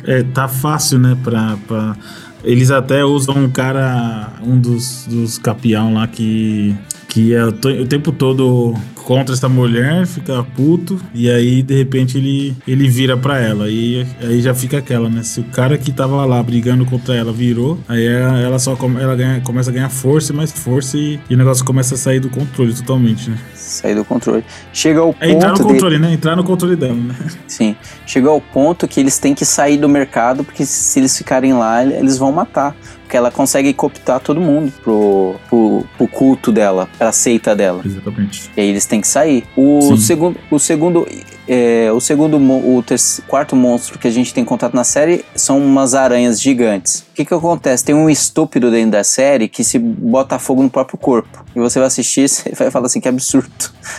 [0.07, 1.95] É, é, tá fácil, né, pra, pra...
[2.43, 6.75] Eles até usam um cara, um dos, dos capião lá que,
[7.15, 7.53] que é o,
[7.87, 8.73] tempo todo
[9.05, 13.69] contra essa mulher, fica puto, e aí de repente ele, ele vira pra ela.
[13.69, 15.23] E aí já fica aquela, né?
[15.23, 19.15] Se o cara que tava lá brigando contra ela virou, aí ela, ela só ela
[19.15, 22.19] ganha- começa a ganhar força e mais força, e, e o negócio começa a sair
[22.19, 23.37] do controle totalmente, né?
[23.65, 24.43] Sair do controle.
[24.71, 26.13] Chega ao É entrar no ponto de, controle, né?
[26.13, 27.15] Entrar no controle dela, né?
[27.47, 27.75] Sim.
[28.05, 31.83] Chegou ao ponto que eles têm que sair do mercado, porque se eles ficarem lá,
[31.83, 32.75] eles vão matar.
[33.01, 37.83] Porque ela consegue cooptar todo mundo pro, pro, pro culto dela, pra seita dela.
[37.85, 38.49] Exatamente.
[38.57, 39.43] E aí eles têm que sair.
[39.55, 39.97] O Sim.
[39.97, 41.07] segundo, o segundo.
[41.47, 42.83] é, o segundo, o
[43.27, 47.05] quarto monstro que a gente tem contato na série são umas aranhas gigantes.
[47.11, 47.85] O que que acontece?
[47.85, 51.45] Tem um estúpido dentro da série que se bota fogo no próprio corpo.
[51.55, 53.49] E você vai assistir e vai falar assim, que absurdo.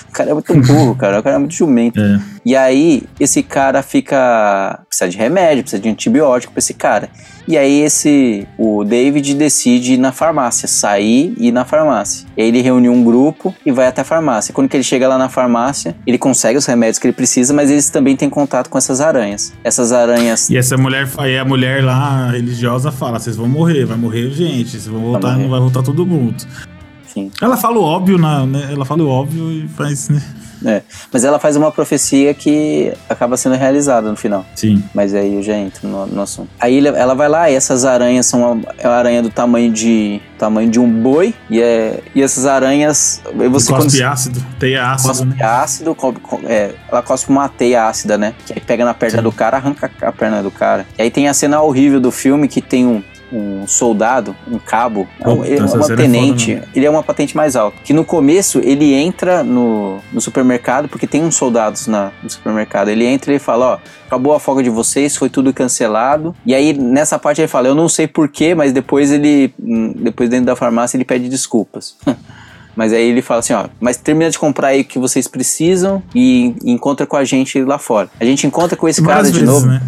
[0.08, 1.20] O cara é muito burro, cara.
[1.20, 2.00] O cara é muito jumento.
[2.00, 2.20] É.
[2.44, 4.80] E aí, esse cara fica.
[4.88, 7.08] Precisa de remédio, precisa de antibiótico pra esse cara.
[7.46, 8.46] E aí, esse.
[8.58, 12.26] O David decide ir na farmácia, sair e ir na farmácia.
[12.36, 14.54] E aí, ele reúne um grupo e vai até a farmácia.
[14.54, 17.70] Quando que ele chega lá na farmácia, ele consegue os remédios que ele precisa, mas
[17.70, 19.52] eles também têm contato com essas aranhas.
[19.62, 20.50] Essas aranhas.
[20.50, 24.70] E essa mulher, aí a mulher lá, religiosa, fala: vocês vão morrer, vai morrer gente,
[24.70, 26.44] vocês vão voltar, não vai voltar todo mundo.
[27.16, 27.30] Enfim.
[27.40, 28.68] Ela fala o óbvio, na, né?
[28.70, 30.22] Ela fala o óbvio e faz, né?
[30.64, 30.82] É.
[31.12, 34.44] Mas ela faz uma profecia que acaba sendo realizada no final.
[34.54, 34.82] Sim.
[34.94, 36.48] Mas aí eu já entro no, no assunto.
[36.58, 40.20] Aí ela vai lá e essas aranhas são uma, é uma aranha do tamanho de
[40.38, 45.08] tamanho de um boi e, é, e essas aranhas você quando cospe ácido, teia ácido,
[45.08, 45.44] cospe né?
[45.44, 48.34] ácido, co- co- é, ela cospe uma teia ácida, né?
[48.46, 49.24] Que aí pega na perna Sim.
[49.24, 50.86] do cara, arranca a perna do cara.
[50.98, 55.06] E aí tem a cena horrível do filme que tem um um soldado, um cabo,
[55.20, 57.76] é um- é é tenente, foda, ele é uma patente mais alta.
[57.84, 62.88] Que no começo ele entra no, no supermercado, porque tem uns soldados na, no supermercado.
[62.88, 66.34] Ele entra e ele fala: Ó, acabou a folga de vocês, foi tudo cancelado.
[66.44, 70.28] E aí nessa parte ele fala: Eu não sei porquê, mas depois ele, hum, depois
[70.30, 71.96] dentro da farmácia, ele pede desculpas.
[72.76, 76.02] Mas aí ele fala assim, ó, mas termina de comprar aí o que vocês precisam
[76.14, 78.08] e encontra com a gente lá fora.
[78.20, 79.66] A gente encontra com esse cara Várias de vezes, novo.
[79.66, 79.80] né?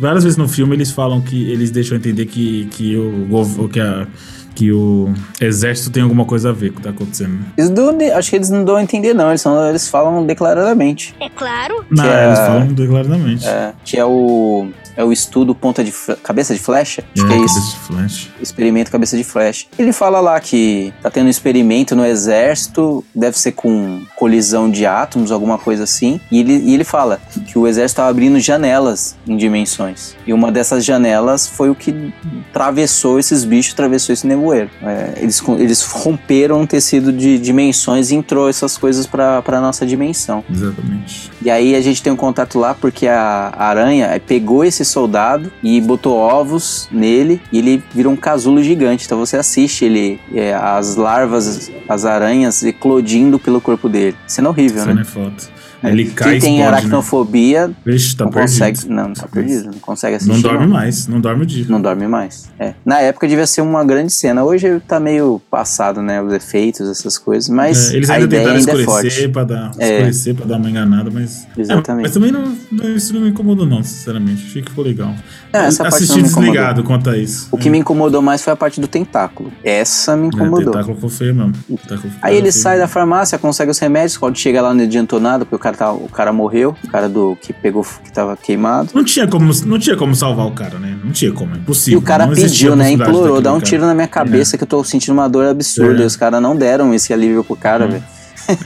[0.00, 4.06] Várias vezes no filme eles falam que eles deixam entender que, que o que, a,
[4.54, 7.30] que o exército tem alguma coisa a ver com o que tá acontecendo.
[7.34, 7.46] né?
[7.56, 9.28] Eles dão- acho que eles não dão a entender, não.
[9.30, 11.14] Eles, são, eles falam declaradamente.
[11.20, 11.84] É claro.
[11.90, 13.46] Não, é- eles falam declaradamente.
[13.46, 14.68] É, que é o.
[14.98, 17.04] É o estudo ponta de cabeça de flecha?
[17.14, 17.70] Acho que é cabeça isso.
[17.70, 18.30] de flash.
[18.42, 19.66] Experimento cabeça de flecha.
[19.78, 24.84] Ele fala lá que tá tendo um experimento no exército, deve ser com colisão de
[24.84, 26.20] átomos, alguma coisa assim.
[26.32, 30.16] E ele, e ele fala que o exército tá abrindo janelas em dimensões.
[30.26, 32.12] E uma dessas janelas foi o que
[32.50, 34.68] atravessou esses bichos, atravessou esse nevoeiro.
[34.82, 39.86] É, eles, eles romperam um tecido de dimensões e entrou essas coisas pra, pra nossa
[39.86, 40.42] dimensão.
[40.50, 41.30] Exatamente.
[41.40, 45.52] E aí a gente tem um contato lá porque a aranha eh, pegou esse soldado
[45.62, 49.06] e botou ovos nele e ele virou um casulo gigante.
[49.06, 54.16] Então você assiste ele, eh, as larvas, as aranhas eclodindo pelo corpo dele.
[54.26, 55.02] Cena horrível, né?
[55.02, 55.57] é foda.
[55.82, 56.78] Ele cai Quem e tem explode, né?
[56.78, 58.50] aracnofobia Vixe, tá não perdido.
[58.58, 58.88] consegue.
[58.88, 59.64] Não, não tá perdido.
[59.66, 60.32] Não consegue assistir.
[60.34, 61.66] Não dorme mais, não dorme o dia.
[61.68, 62.50] Não dorme mais.
[62.58, 62.74] É.
[62.84, 64.42] Na época devia ser uma grande cena.
[64.44, 66.20] Hoje tá meio passado, né?
[66.20, 67.48] Os efeitos, essas coisas.
[67.48, 69.28] Mas É, eles a ainda ideia tentaram ainda é escurecer forte.
[69.32, 69.92] pra dar, É.
[69.96, 71.46] escurecer pra dar uma enganada, mas.
[71.56, 72.00] Exatamente.
[72.06, 74.46] É, mas também não, não- isso não me incomodou, não, sinceramente.
[74.46, 75.14] Achei que ficou legal.
[75.52, 77.48] É, essa parte não desligado quanto a isso.
[77.52, 79.52] O que me incomodou mais foi a parte do tentáculo.
[79.64, 80.72] Essa me É, incomodou.
[80.72, 81.52] tentáculo ficou feio mesmo.
[81.68, 85.44] Tentáculo Aí ele sai da farmácia, consegue os remédios, quando chega lá não adiantou nada,
[85.44, 88.90] porque o cara, tá, o cara morreu, o cara do que pegou, que tava queimado.
[88.94, 90.96] Não tinha, como, não tinha como salvar o cara, né?
[91.02, 91.98] Não tinha como, é E impossível.
[91.98, 92.90] o cara pediu, né?
[92.92, 93.66] Implorou, dá um cara.
[93.66, 96.00] tiro na minha cabeça que eu tô sentindo uma dor absurda.
[96.00, 96.04] É.
[96.04, 98.02] E os caras não deram esse alívio pro cara, velho.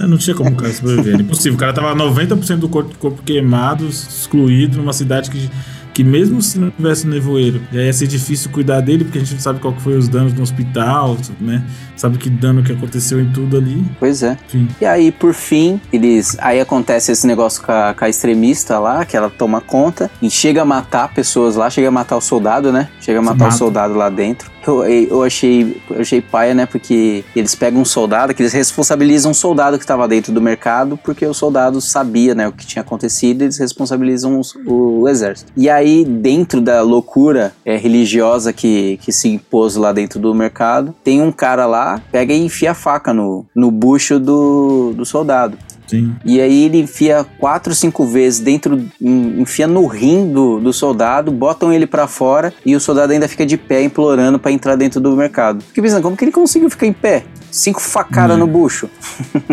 [0.00, 1.14] É, não tinha como o cara sobreviver.
[1.14, 1.54] Era impossível.
[1.54, 5.50] O cara tava 90% do corpo, corpo queimado, excluído, numa cidade que,
[5.94, 9.34] que mesmo se não tivesse nevoeiro, já ia ser difícil cuidar dele, porque a gente
[9.34, 11.62] não sabe qual que foi os danos no hospital, né?
[11.96, 13.84] Sabe que dano que aconteceu em tudo ali.
[13.98, 14.36] Pois é.
[14.48, 14.68] Enfim.
[14.80, 16.36] E aí, por fim, eles.
[16.40, 20.30] Aí acontece esse negócio com a, com a extremista lá, que ela toma conta e
[20.30, 22.88] chega a matar pessoas lá, chega a matar o soldado, né?
[23.00, 23.56] Chega a matar o mata.
[23.56, 24.51] soldado lá dentro.
[24.66, 26.66] Eu, eu achei eu achei paia, né?
[26.66, 30.98] Porque eles pegam um soldado, que eles responsabilizam um soldado que estava dentro do mercado,
[31.02, 35.52] porque o soldado sabia, né, o que tinha acontecido, e eles responsabilizam os- o, exército.
[35.56, 40.94] E aí, dentro da loucura é, religiosa que, que se impôs lá dentro do mercado,
[41.02, 45.56] tem um cara lá, pega e enfia a faca no, no bucho do, do soldado.
[45.92, 46.16] Sim.
[46.24, 51.70] E aí ele enfia quatro, cinco vezes dentro, enfia no rim do, do soldado, botam
[51.72, 55.14] ele pra fora e o soldado ainda fica de pé implorando pra entrar dentro do
[55.14, 55.62] mercado.
[55.62, 57.24] Fiquei pensando, como que ele conseguiu ficar em pé?
[57.50, 58.40] Cinco facadas Hum.
[58.40, 58.88] no bucho.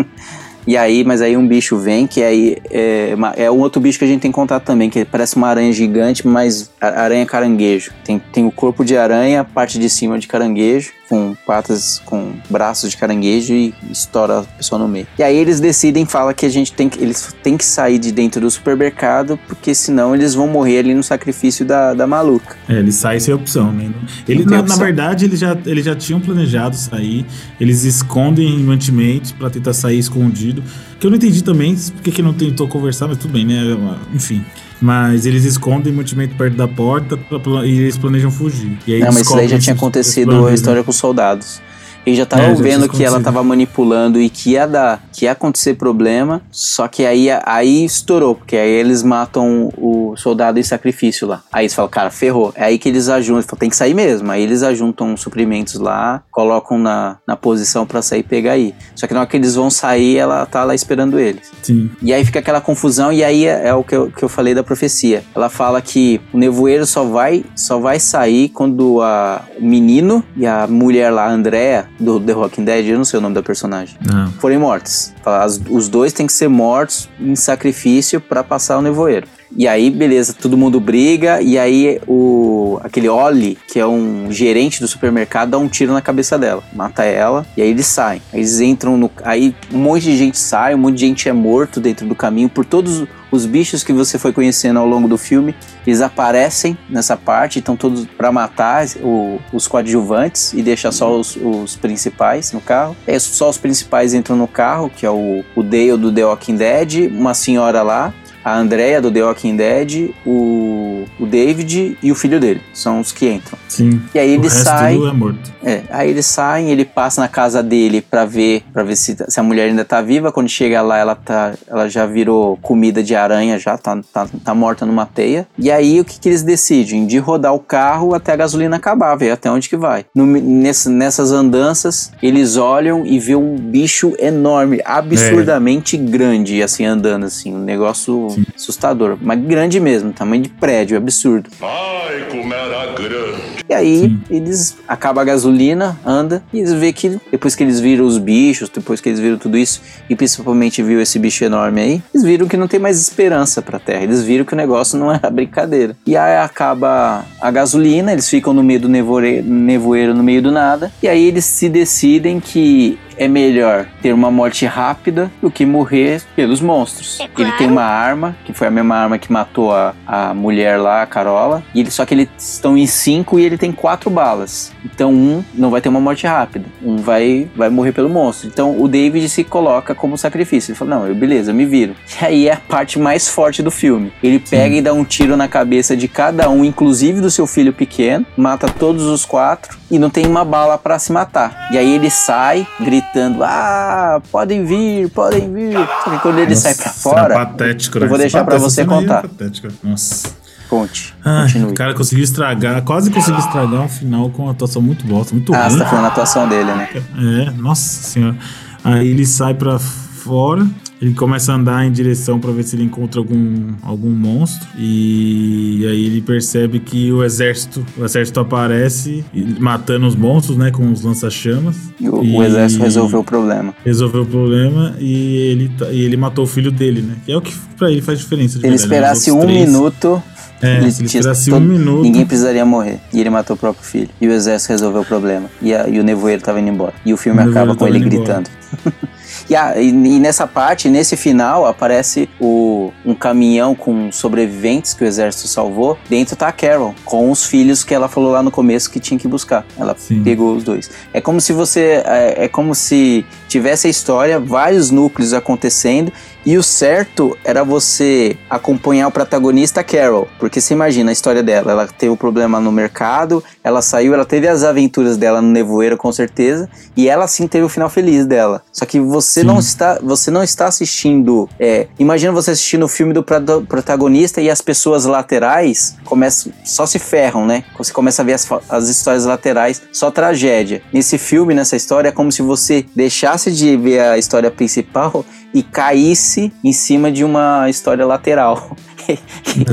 [0.66, 4.04] E aí, mas aí um bicho vem, que aí é, é um outro bicho que
[4.04, 7.92] a gente tem contato também, que parece uma aranha gigante, mas aranha caranguejo.
[8.04, 12.34] Tem, tem o corpo de aranha, a parte de cima de caranguejo, com patas, com
[12.48, 15.08] braços de caranguejo e estoura a pessoa no meio.
[15.18, 18.12] E aí eles decidem, fala que a gente tem que, eles têm que sair de
[18.12, 22.56] dentro do supermercado, porque senão eles vão morrer ali no sacrifício da, da maluca.
[22.68, 23.90] É, ele sai sem opção, né?
[24.28, 24.78] Ele, na, na opção.
[24.78, 27.26] verdade, eles já, eles já tinham planejado sair.
[27.60, 30.62] Eles escondem mantimentos pra tentar sair escondido.
[31.00, 33.76] Que eu não entendi também porque que não tentou conversar, mas tudo bem, né?
[34.14, 34.44] Enfim.
[34.80, 38.78] Mas eles escondem mantimento perto da porta pra- e eles planejam fugir.
[38.86, 40.84] E aí Não, mas isso daí já tinha acontecido a história né?
[40.84, 41.60] com os soldados.
[42.06, 43.24] Eles já É, estavam já vendo que ela acontecido.
[43.24, 46.40] tava manipulando e que ia dar, que ia acontecer problema.
[46.50, 51.42] Só que aí, aí estourou, porque aí eles matam o soldado em sacrifício lá.
[51.52, 52.52] Aí eles falam, cara, ferrou.
[52.54, 54.30] É aí que eles ajuntam, falam, tem que sair mesmo.
[54.30, 58.74] Aí eles ajuntam suprimentos lá, colocam na, na posição pra sair e pegar aí.
[58.94, 61.50] Só que na hora que eles vão sair, ela tá lá esperando eles.
[61.62, 61.90] Sim.
[62.02, 64.54] E aí fica aquela confusão, e aí é, é o que eu, que eu falei
[64.54, 65.22] da profecia.
[65.34, 70.46] Ela fala que o nevoeiro só vai, só vai sair quando a, o menino e
[70.46, 73.42] a mulher lá, a Andrea, do The Walking Dead, eu não sei o nome da
[73.42, 74.32] personagem, Não.
[74.32, 75.12] forem mortos.
[75.24, 79.26] As- os dois têm que ser mortos em sacrifício pra passar o nevoeiro.
[79.56, 84.80] E aí, beleza, todo mundo briga, e aí o aquele Oli, que é um gerente
[84.80, 88.22] do supermercado, dá um tiro na cabeça dela, mata ela, e aí eles saem.
[88.32, 89.10] Aí eles entram no.
[89.24, 92.48] Aí um monte de gente sai, um monte de gente é morto dentro do caminho
[92.48, 95.54] por todos os bichos que você foi conhecendo ao longo do filme.
[95.86, 101.36] Eles aparecem nessa parte, estão todos pra matar o- os coadjuvantes e deixar só os,
[101.36, 102.96] os principais no carro.
[103.06, 106.56] É só os principais entram no carro, que é o, o Dale do The Walking
[106.56, 108.12] Dead, uma senhora lá,
[108.44, 112.60] a Andrea do The Walking Dead, o, o David e o filho dele.
[112.72, 113.58] São os que entram.
[113.68, 114.00] Sim.
[114.14, 114.96] E aí o ele sai.
[114.96, 115.52] é morto.
[115.62, 119.40] É, aí eles saem, ele passa na casa dele pra ver, para ver se, se
[119.40, 120.32] a mulher ainda tá viva.
[120.32, 124.54] Quando chega lá, ela tá, ela já virou comida de aranha, já tá, tá, tá
[124.54, 125.46] morta numa teia.
[125.58, 127.06] E aí o que, que eles decidem?
[127.06, 130.06] De rodar o carro até a gasolina acabar, ver até onde que vai.
[130.14, 137.54] No, nessas andanças, eles olham e vê um bicho enorme, absurdamente grande, assim, andando assim,
[137.54, 141.50] um negócio assustador, mas grande mesmo, tamanho de prédio, absurdo.
[141.62, 143.60] Ai, como era grande.
[143.68, 148.04] E aí eles acaba a gasolina, anda, e eles vê que depois que eles viram
[148.04, 152.02] os bichos, depois que eles viram tudo isso, e principalmente viu esse bicho enorme aí,
[152.12, 154.02] eles viram que não tem mais esperança pra Terra.
[154.02, 155.96] Eles viram que o negócio não era brincadeira.
[156.06, 160.50] E aí acaba a gasolina, eles ficam no meio do nevoeiro, nevoeiro no meio do
[160.50, 165.66] nada, e aí eles se decidem que é melhor ter uma morte rápida do que
[165.66, 167.18] morrer pelos monstros.
[167.36, 171.02] Ele tem uma arma, que foi a mesma arma que matou a, a mulher lá,
[171.02, 174.72] a Carola, e ele, só que eles estão em cinco e ele tem quatro balas.
[174.82, 178.48] Então um não vai ter uma morte rápida, um vai, vai morrer pelo monstro.
[178.48, 180.70] Então o David se coloca como sacrifício.
[180.70, 181.94] Ele fala, não, eu, beleza, eu me viro.
[182.20, 184.12] E aí é a parte mais forte do filme.
[184.22, 187.72] Ele pega e dá um tiro na cabeça de cada um, inclusive do seu filho
[187.72, 191.68] pequeno, mata todos os quatro e não tem uma bala pra se matar.
[191.72, 193.09] E aí ele sai gritando:
[193.42, 195.74] Ah, podem vir, podem vir.
[196.04, 198.06] Só que quando ele sai pra Nossa, fora, é patético, eu né?
[198.06, 199.22] vou Essa deixar pra essa você é contar.
[199.22, 199.68] patética.
[199.82, 200.28] Nossa.
[200.68, 201.72] conte, continue.
[201.72, 205.52] o cara conseguiu estragar, quase conseguiu estragar um final com uma atuação muito bosta, muito
[205.52, 205.70] Ah, ruim.
[205.70, 206.88] você tá falando a atuação dele, né?
[206.94, 208.36] É, nossa senhora.
[208.84, 210.64] Aí ele sai pra fora,
[211.00, 214.68] ele começa a andar em direção pra ver se ele encontra algum, algum monstro.
[214.78, 219.24] E aí ele percebe que o exército, o exército aparece
[219.58, 221.76] matando os monstros, né, com os lança-chamas.
[221.98, 223.74] E o, E- o exército resolveu o problema.
[223.84, 227.14] Resolveu o problema e ele, tá- e ele matou o filho dele, né?
[227.24, 228.58] Que é o que pra ele faz diferença.
[228.58, 228.84] ele verdade, né?
[228.84, 230.22] Esperasse um três- minuto,
[230.60, 232.02] É, ele se ele esperasse todo- um minuto.
[232.02, 232.98] ninguém precisaria morrer.
[233.14, 234.10] E ele matou o próprio filho.
[234.20, 235.48] E o exército resolveu o problema.
[235.62, 236.92] E, a- e o nevoeiro tava indo embora.
[237.06, 238.50] E o filme O acaba com ele gritando.
[239.50, 245.02] E, a- e- e nessa parte, nesse final, aparece o, um caminhão com sobreviventes que
[245.02, 245.98] o exército salvou.
[246.08, 249.18] Dentro tá a Carol, com os filhos que ela falou lá no começo que tinha
[249.18, 249.66] que buscar.
[249.76, 250.22] Ela Sim.
[250.22, 250.88] pegou os dois.
[251.12, 252.00] É como se você.
[252.06, 256.12] É, é como se tivesse a história, vários núcleos acontecendo.
[256.44, 260.26] E o certo era você acompanhar o protagonista Carol.
[260.38, 261.72] Porque você imagina a história dela.
[261.72, 265.96] Ela teve um problema no mercado, ela saiu, ela teve as aventuras dela no nevoeiro,
[265.96, 266.68] com certeza.
[266.96, 268.62] E ela sim teve o final feliz dela.
[268.72, 269.46] Só que você Sim.
[269.46, 269.98] não está.
[270.02, 271.48] Você não está assistindo.
[271.58, 276.52] é, imagina você assistindo o filme do prota- protagonista e as pessoas laterais começam.
[276.64, 277.64] Só se ferram, né?
[277.76, 280.82] Você começa a ver as, as histórias laterais, só tragédia.
[280.92, 285.62] Nesse filme, nessa história, é como se você deixasse de ver a história principal e
[285.62, 288.76] caísse em cima de uma história lateral.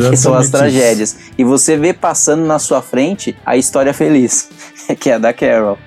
[0.10, 1.16] que são as tragédias.
[1.38, 4.50] E você vê passando na sua frente a história feliz,
[5.00, 5.78] que é a da Carol.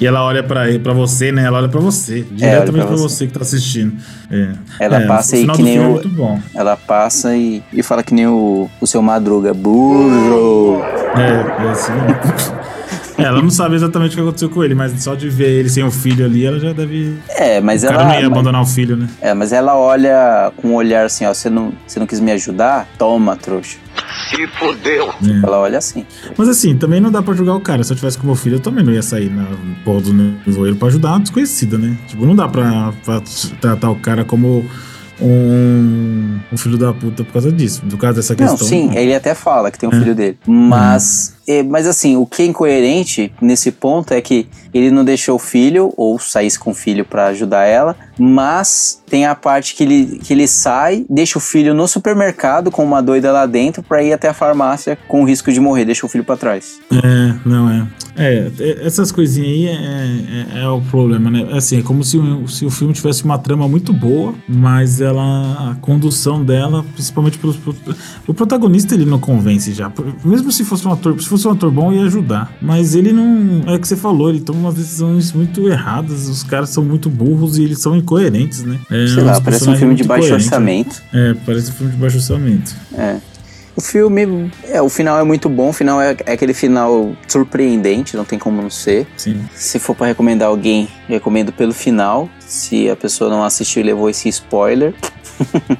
[0.00, 1.44] E ela olha pra, pra você, né?
[1.44, 2.22] Ela olha pra você.
[2.22, 3.02] Diretamente pra pra você.
[3.16, 3.26] você.
[3.26, 3.94] que tá assistindo.
[4.30, 4.52] É.
[4.80, 6.40] Ela É, passa o final que nem o- É bom.
[6.54, 9.52] Ela passa e, e fala que nem o, o seu Madruga.
[9.52, 10.80] Burro!
[11.16, 11.92] É, é assim.
[13.16, 15.68] É, ela não sabe exatamente o que aconteceu com ele, mas só de ver ele
[15.68, 17.16] sem o filho ali, ela já deve.
[17.28, 18.12] É, mas o cara ela.
[18.12, 19.08] não ia abandonar o filho, né?
[19.20, 22.32] É, mas ela olha com um olhar assim, ó, você não, você não quis me
[22.32, 22.88] ajudar?
[22.98, 23.78] Toma, trouxa.
[24.30, 25.10] Se fodeu.
[25.24, 25.46] É.
[25.46, 26.04] Ela olha assim.
[26.36, 27.84] Mas assim, também não dá pra julgar o cara.
[27.84, 29.46] Se eu tivesse com meu filho, eu também não ia sair na
[29.84, 31.96] porra do nevoeiro pra ajudar uma desconhecida, né?
[32.08, 33.22] Tipo, não dá pra, pra
[33.60, 34.64] tratar o cara como
[35.20, 37.82] um, um filho da puta por causa disso.
[37.88, 38.66] Por causa dessa Não, questão.
[38.66, 40.36] sim, ele até fala que tem um filho dele.
[40.46, 45.36] Mas é, mas assim, o que é incoerente nesse ponto é que ele não deixou
[45.36, 49.84] o filho, ou saísse com o filho pra ajudar ela, mas tem a parte que
[49.84, 54.02] ele, que ele sai, deixa o filho no supermercado com uma doida lá dentro pra
[54.02, 56.80] ir até a farmácia com o risco de morrer, deixa o filho pra trás.
[56.90, 57.86] É, não é.
[58.16, 61.48] É, é, essas coisinhas aí é, é, é o problema, né?
[61.52, 65.70] Assim, é como se, o- se o filme tivesse uma trama muito boa, mas ela.
[65.70, 67.56] a condução dela, principalmente pelos.
[68.26, 69.92] O protagonista ele não convence já.
[70.24, 72.52] Mesmo se fosse um ator, se fosse um ator bom, ia ajudar.
[72.60, 73.62] Mas ele não.
[73.66, 76.28] É o que você falou, ele toma umas decisões muito erradas.
[76.28, 78.78] Os caras são muito burros e eles são incoerentes, né?
[78.90, 80.56] É, Sei lá, parece um filme de baixo coerentes, né?
[80.56, 81.02] orçamento.
[81.12, 82.76] É, parece um filme de baixo orçamento.
[82.96, 83.16] É.
[83.76, 88.16] O filme, é, o final é muito bom, o final é, é aquele final surpreendente,
[88.16, 89.04] não tem como não ser.
[89.16, 89.40] Sim.
[89.52, 92.28] Se for pra recomendar alguém, recomendo pelo final.
[92.38, 94.94] Se a pessoa não assistiu e levou esse spoiler.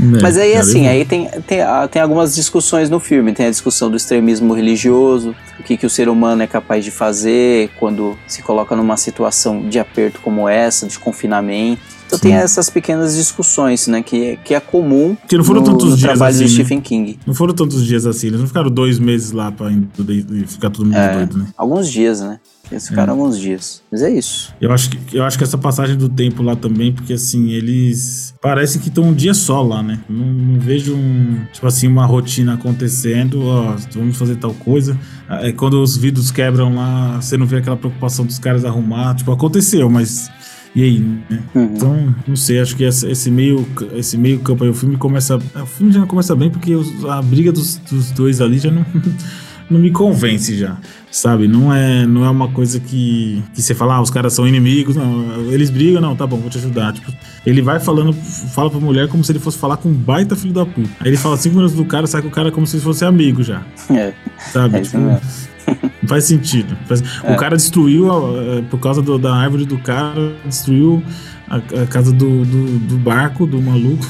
[0.00, 3.32] É, Mas aí, assim, aí tem, tem, ah, tem algumas discussões no filme.
[3.32, 6.90] Tem a discussão do extremismo religioso, o que, que o ser humano é capaz de
[6.90, 11.80] fazer quando se coloca numa situação de aperto como essa, de confinamento.
[12.06, 12.22] Então Sim.
[12.28, 15.96] tem essas pequenas discussões, né, que, que é comum Que não foram no, tantos no
[15.96, 16.54] dias trabalho assim, do né?
[16.54, 17.18] Stephen King.
[17.26, 19.70] Não foram tantos dias assim, eles não ficaram dois meses lá pra
[20.46, 21.14] ficar todo mundo É.
[21.14, 21.46] doido, né?
[21.56, 22.38] Alguns dias, né?
[22.70, 23.82] Eles ficaram alguns dias.
[23.92, 24.52] Mas é isso.
[24.60, 28.34] Eu acho, que, eu acho que essa passagem do tempo lá também, porque assim, eles
[28.40, 30.00] parecem que estão um dia só lá, né?
[30.08, 34.98] Não, não vejo um, tipo assim, uma rotina acontecendo, ó, vamos fazer tal coisa.
[35.28, 39.14] É, quando os vidros quebram lá, você não vê aquela preocupação dos caras arrumar.
[39.14, 40.30] Tipo, aconteceu, mas.
[40.74, 41.40] E aí, né?
[41.54, 41.64] Uhum.
[41.76, 45.36] Então, não sei, acho que essa- esse meio, esse meio campo aí, o filme começa.
[45.36, 48.72] O filme já não começa bem porque os- a briga dos, dos dois ali já
[48.72, 48.84] não,
[49.70, 50.76] não me convence já.
[51.14, 51.46] Sabe?
[51.46, 54.96] Não é, não é uma coisa que, que você fala, ah, os caras são inimigos,
[54.96, 55.42] não.
[55.52, 56.92] Eles brigam, não, tá bom, vou te ajudar.
[56.92, 57.12] Tipo,
[57.46, 60.52] ele vai falando, fala pra mulher como se ele fosse falar com um baita filho
[60.52, 60.90] da puta.
[61.00, 63.44] Aí ele fala cinco minutos do cara, sai com o cara como se fosse amigo
[63.44, 63.62] já.
[63.90, 64.12] É.
[64.52, 64.78] Sabe?
[64.78, 64.98] É Tipo,
[66.08, 66.76] faz sentido.
[67.22, 67.32] É.
[67.32, 71.00] O cara destruiu, a- é, por causa do- da árvore do cara, destruiu
[71.48, 74.04] a, a casa do, do, do barco, do maluco.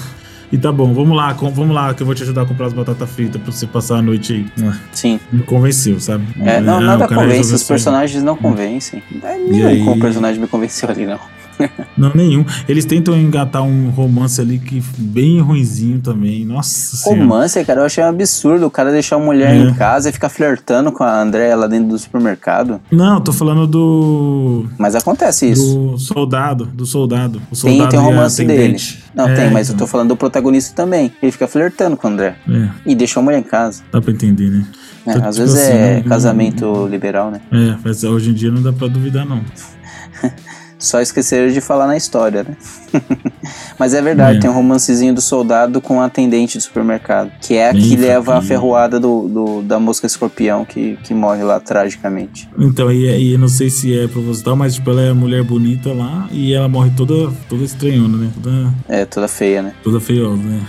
[0.54, 2.66] E tá bom, vamos lá, com- vamos lá que eu vou te ajudar a comprar
[2.66, 4.46] as batatas fritas pra você passar a noite aí.
[4.64, 5.18] Ah, Sim.
[5.32, 6.24] Me convenceu, sabe?
[6.42, 9.02] É, não, Ah, nada convence, os personagens não convencem.
[9.24, 11.18] É, nenhum personagem me convenceu ali, não.
[11.96, 12.44] Não, nenhum.
[12.68, 16.44] Eles tentam engatar um romance ali que bem ruinzinho também.
[16.44, 17.22] Nossa senhora.
[17.22, 19.58] Romance, cara, eu achei um absurdo o cara deixar a mulher É.
[19.58, 22.80] em casa e ficar flertando com a Andréia lá dentro do supermercado.
[22.90, 24.66] Não, tô falando do.
[24.78, 25.90] Mas acontece isso.
[25.92, 26.66] Do soldado.
[26.66, 27.38] Do soldado.
[27.50, 28.76] O Tem, soldado tem a romance dele.
[29.14, 29.86] Não, É, tem, mas eu então.
[29.86, 31.12] tô falando do protagonista também.
[31.22, 32.36] Ele fica flertando com a André.
[32.48, 33.82] É, E deixou a mulher em casa.
[33.92, 34.66] dá pra entender, né?
[35.06, 37.40] É, Então, às tipo vezes assim, é casamento liberal, né?
[37.52, 39.40] É, mas hoje em dia não dá pra duvidar, não.
[40.84, 42.56] Só esqueceram de falar na história, né?
[43.78, 44.40] Mas é verdade, É.
[44.40, 47.30] tem um romancezinho do soldado com a atendente do supermercado.
[47.40, 51.12] Que é a Bem que leva a ferroada do, do- da mosca escorpião que, que
[51.14, 52.48] morre lá tragicamente.
[52.58, 56.28] Então, e, e não sei se é proposital, mas tipo, ela é mulher bonita lá
[56.30, 58.30] e ela morre toda, toda estranhona, né?
[58.34, 59.72] Toda, É, toda feia, né?
[59.82, 60.60] toda feiosa, né?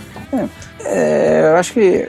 [0.83, 2.07] É, eu acho que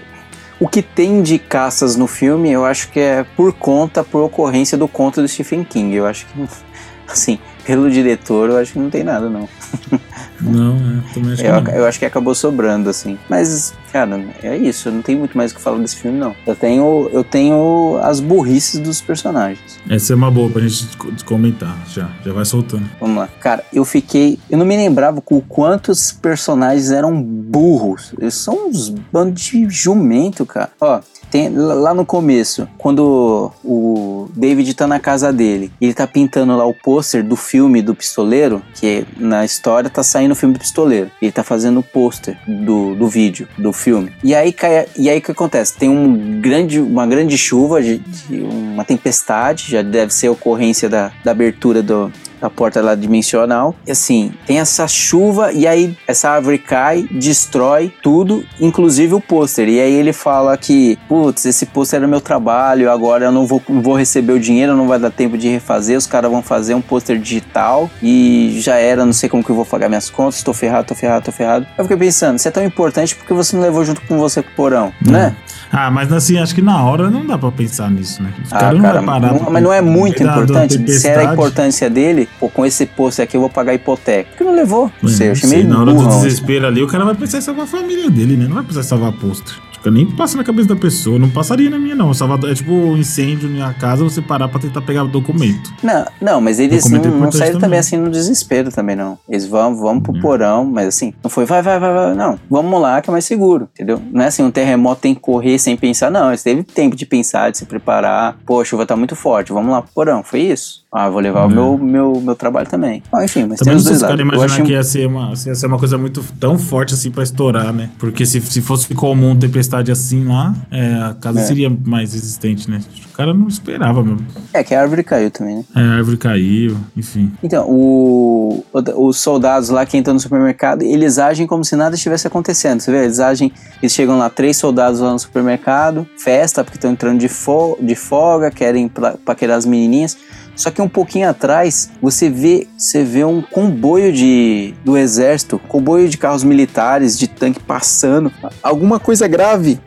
[0.59, 4.77] o que tem de caças no filme, eu acho que é por conta, por ocorrência
[4.79, 5.95] do conto do Stephen King.
[5.95, 6.43] Eu acho que,
[7.09, 9.49] assim, pelo diretor, eu acho que não tem nada, não.
[10.39, 11.73] Não, é, também acho que Eu, não.
[11.73, 13.19] eu acho que acabou sobrando, assim.
[13.29, 14.89] Mas, cara, é isso.
[14.89, 16.37] Eu não tenho muito mais o que falar desse filme, não.
[16.47, 19.79] Eu tenho, eu tenho as burrices dos personagens.
[19.89, 22.85] Essa é uma boa pra gente co- comentar, já, já vai soltando.
[23.01, 23.29] Vamos lá.
[23.41, 24.39] Cara, eu fiquei.
[24.51, 28.13] Eu não me lembrava com quantos personagens eram burros.
[28.21, 30.71] Eles são uns bandos de jumento, cara.
[30.79, 31.01] Ó.
[31.31, 36.65] Tem, lá no começo, quando o David tá na casa dele, ele tá pintando lá
[36.65, 41.11] o pôster do filme do pistoleiro, que na história tá saindo o filme do pistoleiro.
[41.21, 44.13] Ele tá fazendo o pôster do, do vídeo, do filme.
[44.23, 45.77] E aí, cai, e aí o que acontece?
[45.77, 51.13] Tem um grande, uma grande chuva, de, de uma tempestade, já deve ser ocorrência da,
[51.25, 52.13] da abertura do,
[52.47, 53.75] da porta lá dimensional.
[53.87, 59.69] E assim, tem essa chuva e aí essa árvore cai, destrói tudo, inclusive o pôster.
[59.69, 63.61] E aí ele fala que, putz, esse pôster era meu trabalho, agora eu não vou,
[63.69, 66.75] não vou receber o dinheiro, não vai dar tempo de refazer, os caras vão fazer
[66.75, 70.43] um pôster digital e já era, não sei como que eu vou pagar minhas contas,
[70.43, 71.67] tô ferrado, tô ferrado, tô ferrado.
[71.77, 74.43] Eu fiquei pensando, se é tão importante, por que você não levou junto com você
[74.43, 75.35] pro porão, né?
[75.73, 78.33] Ah, mas assim, acho que na hora não dá pra pensar nisso, né?
[78.45, 80.91] Os Ah, caras cara, não parar não- mas não é muito importante.
[80.99, 84.31] Se era a importância dele, pô, com esse pôster aqui eu vou pagar a hipoteca.
[84.31, 84.91] Por que não levou?
[85.03, 86.21] Não sei, eu achei meio na hora do assim.
[86.23, 88.47] desespero ali, o cara vai em salvar a família dele, né?
[88.47, 89.55] Não vai precisar salvar pôster.
[89.91, 91.19] Nem passa na cabeça da pessoa.
[91.19, 92.13] Não passaria na minha, não.
[92.13, 95.73] Salvador, é tipo um incêndio na casa, você parar pra tentar pegar o documento.
[95.83, 97.79] Não, não, mas eles não, é não importante saíram também também.
[97.79, 99.19] assim no desespero também, não.
[99.29, 102.39] Eles vão, vão pro porão, mas assim, não foi vai, vai, vai, vai, não.
[102.51, 104.01] Vamos lá que é mais seguro, entendeu?
[104.13, 106.29] Não é assim, um terremoto tem que correr sem pensar, não.
[106.29, 108.37] Eles teve tempo de pensar, de se preparar.
[108.47, 110.23] Pô, a chuva tá muito forte, vamos lá pro porão.
[110.23, 110.86] Foi isso.
[110.93, 111.55] Ah, vou levar o É.
[111.55, 113.03] meu, meu, meu trabalho também.
[113.13, 114.21] Bom, enfim, mas Também tem não os sei dois lados.
[114.21, 117.23] Imaginar acho que ia ser, uma, ia ser uma coisa muito tão forte assim pra
[117.23, 117.91] estourar, né?
[117.99, 121.43] Porque se, se fosse comum tempestade assim lá, é, a casa É.
[121.43, 122.81] seria mais resistente, né?
[123.13, 124.25] O cara não esperava mesmo.
[124.55, 125.65] É que a árvore caiu também, né?
[125.75, 127.33] É, a árvore caiu, enfim.
[127.43, 131.95] Então, o, o- os soldados lá que entram no supermercado, eles agem como se nada
[131.97, 132.81] estivesse acontecendo.
[132.81, 133.05] Você vê?
[133.05, 137.29] Eles agem, eles chegam lá, três soldados lá no supermercado, festa, porque estão entrando de,
[137.29, 140.17] fo de folga, querem pra- paquerar as menininhas.
[140.57, 146.09] Só que um pouquinho atrás, você vê, você vê um comboio de, do exército, comboio
[146.09, 148.33] de carros militares, de tanque passando.
[148.63, 149.79] Alguma coisa grave.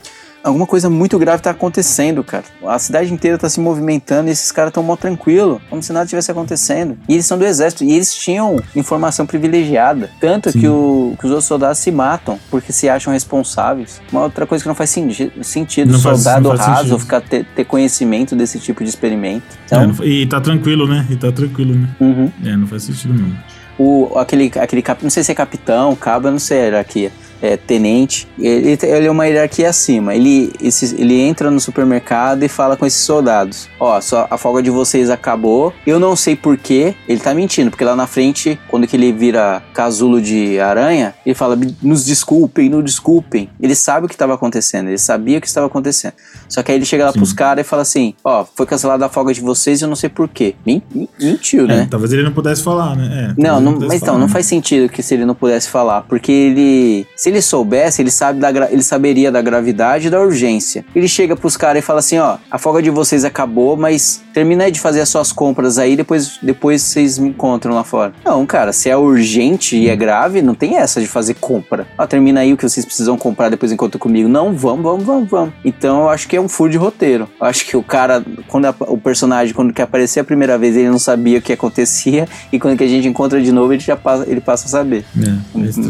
[0.42, 2.46] Alguma coisa muito grave tá acontecendo, cara.
[2.66, 6.06] A cidade inteira tá se movimentando e esses caras tão mó tranquilo, como se nada
[6.06, 6.98] tivesse acontecendo.
[7.10, 10.10] E eles são do exército e eles tinham informação privilegiada.
[10.22, 10.60] Tanto Sim.
[10.62, 14.02] que, o- que os outros soldados se matam porque se acham responsáveis.
[14.12, 15.92] Uma outra coisa que não faz senti- sentido.
[15.92, 17.00] Não soldado faz raso sentido.
[17.00, 19.46] ficar ter, ter conhecimento desse tipo de experimento.
[19.70, 21.06] É, Então, fa- e tá tranquilo, né?
[21.10, 21.90] E tá tranquilo, né?
[22.00, 22.32] uhum.
[22.46, 23.38] É, não faz sentido mesmo.
[23.78, 27.12] o, aquele, aquele cap, não sei se é capitão, cabo, eu não sei a hierarquia,
[27.42, 30.16] é tenente, ele, ele é uma hierarquia acima.
[30.16, 34.62] Ele, esse, ele entra no supermercado e fala com esses soldados: Ó, só a folga
[34.62, 35.74] de vocês acabou.
[35.86, 36.94] Eu não sei porquê.
[37.08, 41.36] Ele tá mentindo, porque lá na frente, quando que ele vira casulo de aranha, ele
[41.36, 43.50] fala: nos desculpem, nos desculpem.
[43.62, 46.14] Ele sabe o que estava acontecendo, ele sabia o que estava acontecendo.
[46.48, 47.20] Só que aí ele chega lá Sim.
[47.20, 49.96] pros caras e fala assim: Ó, foi cancelada a folga de vocês e eu não
[49.96, 50.56] sei porquê.
[50.66, 51.82] Men- men- Mentiu, né?
[51.84, 53.34] É, talvez ele não pudesse falar, né?
[53.38, 54.34] É, Não, não pudesse mas então, falar, não né?
[54.34, 58.40] faz sentido que se ele não pudesse falar, porque ele, se ele soubesse, ele sabe
[58.40, 60.84] da, ele saberia da gravidade e da urgência.
[60.96, 64.66] Ele chega pros caras e fala assim, ó, a folga de vocês acabou, mas termina
[64.66, 68.14] aí de fazer as suas compras aí, depois, depois vocês me encontram lá fora.
[68.26, 71.88] Não, cara, se é urgente e é grave, não tem essa de fazer compra.
[71.98, 74.28] Ó, termina aí o que vocês precisam comprar, depois encontra comigo.
[74.30, 75.54] Não, vamos, vamos, vamos, vamos.
[75.64, 77.28] Então eu acho que é um furo de roteiro.
[77.40, 80.76] Eu acho que o cara, quando a- o personagem, quando quer aparecer a primeira vez,
[80.76, 83.82] ele não sabia o que acontecia, e quando que a gente encontra de novo, ele
[83.82, 85.06] já passa, ele passa a saber.
[85.22, 85.30] É,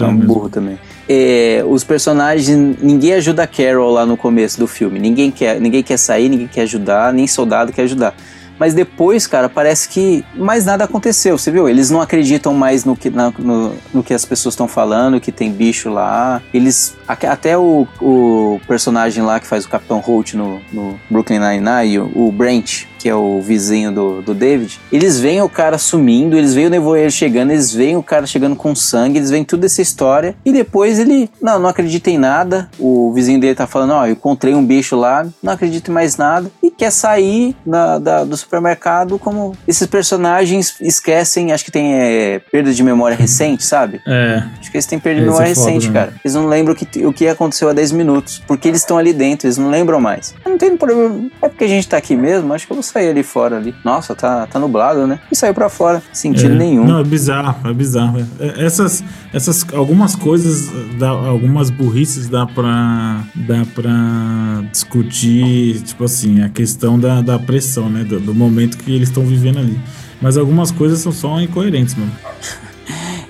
[0.04, 0.78] é um burro também.
[1.12, 2.48] É, os personagens,
[2.80, 5.00] ninguém ajuda a Carol lá no começo do filme.
[5.00, 8.16] Ninguém quer, ninguém quer sair, ninguém quer ajudar, nem soldado quer ajudar.
[8.60, 11.68] Mas depois, cara, parece que mais nada aconteceu, você viu?
[11.70, 15.32] Eles não acreditam mais no que, na- no, no que as pessoas estão falando, que
[15.32, 16.42] tem bicho lá.
[16.54, 16.96] Eles.
[17.08, 22.28] Até o, o personagem lá que faz o Capitão Holt no, no Brooklyn Nine-Nine, o,
[22.28, 26.54] o Brent, que é o vizinho do, do David, eles veem o cara sumindo, eles
[26.54, 29.82] veem o nevoeiro chegando, eles veem o cara chegando com sangue, eles veem toda essa
[29.82, 34.06] história, e depois ele, não, não acredita em nada, o vizinho dele tá falando, ó,
[34.06, 38.24] eu encontrei um bicho lá, não acredito em mais nada, e quer sair da, da-
[38.24, 44.02] do supermercado como esses personagens esquecem, acho que tem é, perda de memória recente, sabe?
[44.08, 45.94] É, Acho que eles têm perda de Esse memória é foda, recente, né?
[45.94, 46.14] cara.
[46.24, 48.42] Eles não lembram o que, o que aconteceu há 10 minutos.
[48.48, 50.34] Porque eles estão ali dentro, eles não lembram mais.
[50.46, 51.30] Não tem problema.
[51.42, 53.74] É porque a gente tá aqui mesmo, acho que eu vou sair ali fora ali.
[53.86, 55.20] Nossa, tá, tá nublado, né?
[55.32, 56.02] E saiu pra fora.
[56.12, 56.58] Sentido é.
[56.58, 56.86] nenhum.
[56.86, 58.20] Não, é bizarro, é bizarro.
[58.40, 58.48] é.
[58.48, 66.42] É, Essas, essas algumas coisas, dá, algumas burrices dá pra, dá pra discutir, tipo assim,
[66.42, 68.04] a questão da, da pressão, né?
[68.04, 69.80] Do, do momento que eles estão vivendo ali.
[70.22, 72.12] Mas algumas coisas são só incoerentes, mano.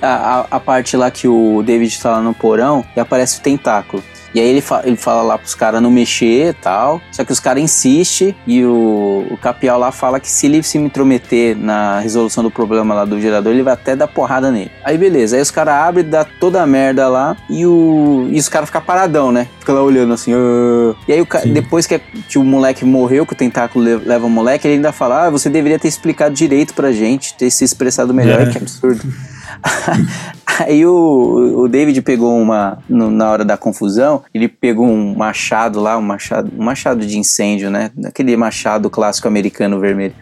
[0.02, 3.42] A, a, a parte lá que o David tá lá no porão e aparece o
[3.42, 4.02] tentáculo.
[4.34, 7.02] E aí ele, fa ele fala lá pros caras não mexer e tal.
[7.12, 10.78] Só que os caras insistem e o, o Capial lá fala que se ele se
[10.78, 14.72] intrometer na resolução do problema lá do gerador, ele vai até dar porrada nele.
[14.84, 18.48] Aí beleza, aí os caras abrem, dá toda a merda lá e, o, e os
[18.50, 19.48] caras ficam paradão, né?
[19.60, 20.34] Fica lá olhando assim.
[20.34, 20.96] "Ah".
[21.08, 24.26] E aí o ca- depois que, que o moleque morreu, que o tentáculo le- leva
[24.26, 27.64] o moleque, ele ainda fala: Ah, você deveria ter explicado direito pra gente, ter se
[27.64, 28.42] expressado melhor.
[28.42, 28.46] É.
[28.52, 29.02] Que absurdo.
[30.60, 32.80] Aí o, o David pegou uma.
[32.90, 37.18] no- na hora da confusão, ele pegou um machado lá, um machado, um machado de
[37.18, 37.92] incêndio, né?
[38.06, 40.14] Aquele machado clássico americano vermelho.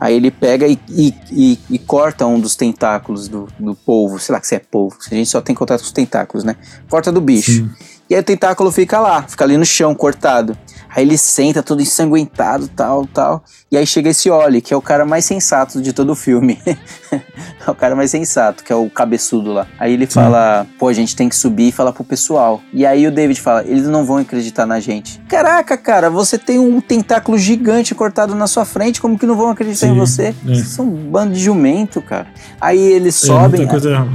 [0.00, 4.18] Aí ele pega e, e, e- e corta um dos tentáculos do, do polvo.
[4.18, 4.96] Sei lá que se é polvo.
[5.10, 6.54] A gente só tem contato com os tentáculos, né?
[6.88, 7.50] Corta do bicho.
[7.52, 7.70] Sim.
[8.08, 10.56] E aí o tentáculo fica lá, fica ali no chão, cortado.
[10.94, 13.44] Aí ele senta todo ensanguentado, tal, tal.
[13.70, 16.58] E aí chega esse Oli, que é o cara mais sensato de todo o filme.
[17.12, 19.66] é o cara mais sensato, que é o cabeçudo lá.
[19.78, 22.60] Aí ele fala, pô, a gente tem que subir e falar pro pessoal.
[22.72, 25.20] E aí o David fala, eles não vão acreditar na gente.
[25.28, 29.50] Caraca, cara, você tem um tentáculo gigante cortado na sua frente, como que não vão
[29.50, 30.22] acreditar em Sim, você?
[30.22, 30.34] é.
[30.44, 32.26] Vocês são um bando de jumento, cara.
[32.60, 33.60] Aí eles É sobem...
[33.60, 34.08] muita coisa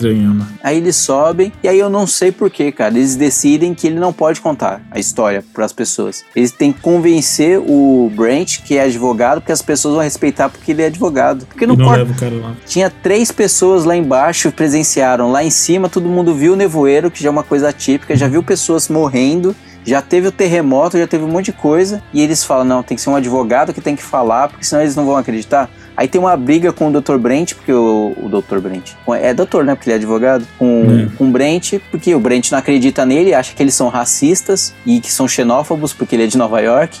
[0.00, 0.46] estranhão, né?
[0.62, 2.94] Aí eles sobem, e aí eu não sei porquê, cara.
[2.94, 6.24] Eles decidem que ele não pode contar a história pras pessoas.
[6.34, 10.72] Eles têm que convencer o Brent, que é advogado, porque as pessoas vão respeitar porque
[10.72, 11.46] ele é advogado.
[11.46, 11.98] Porque não não pode.
[11.98, 12.56] leva o cara lá.
[12.66, 15.30] Tinha três pessoas lá embaixo, presenciaram.
[15.30, 18.28] Lá em cima, todo mundo viu o nevoeiro, que já é uma coisa atípica, já
[18.28, 19.54] viu pessoas morrendo.
[19.84, 22.02] Já teve o terremoto, já teve um monte de coisa.
[22.12, 24.82] E eles falam: não, tem que ser um advogado que tem que falar, porque senão
[24.82, 25.70] eles não vão acreditar.
[25.96, 27.18] Aí tem uma briga com o Dr.
[27.18, 28.58] Brent, porque o, o Dr.
[28.58, 28.92] Brent.
[29.20, 29.74] É doutor, né?
[29.74, 30.46] Porque ele é advogado.
[30.58, 34.72] Com, com o Brent, porque o Brent não acredita nele, acha que eles são racistas
[34.86, 36.98] e que são xenófobos, porque ele é de Nova York.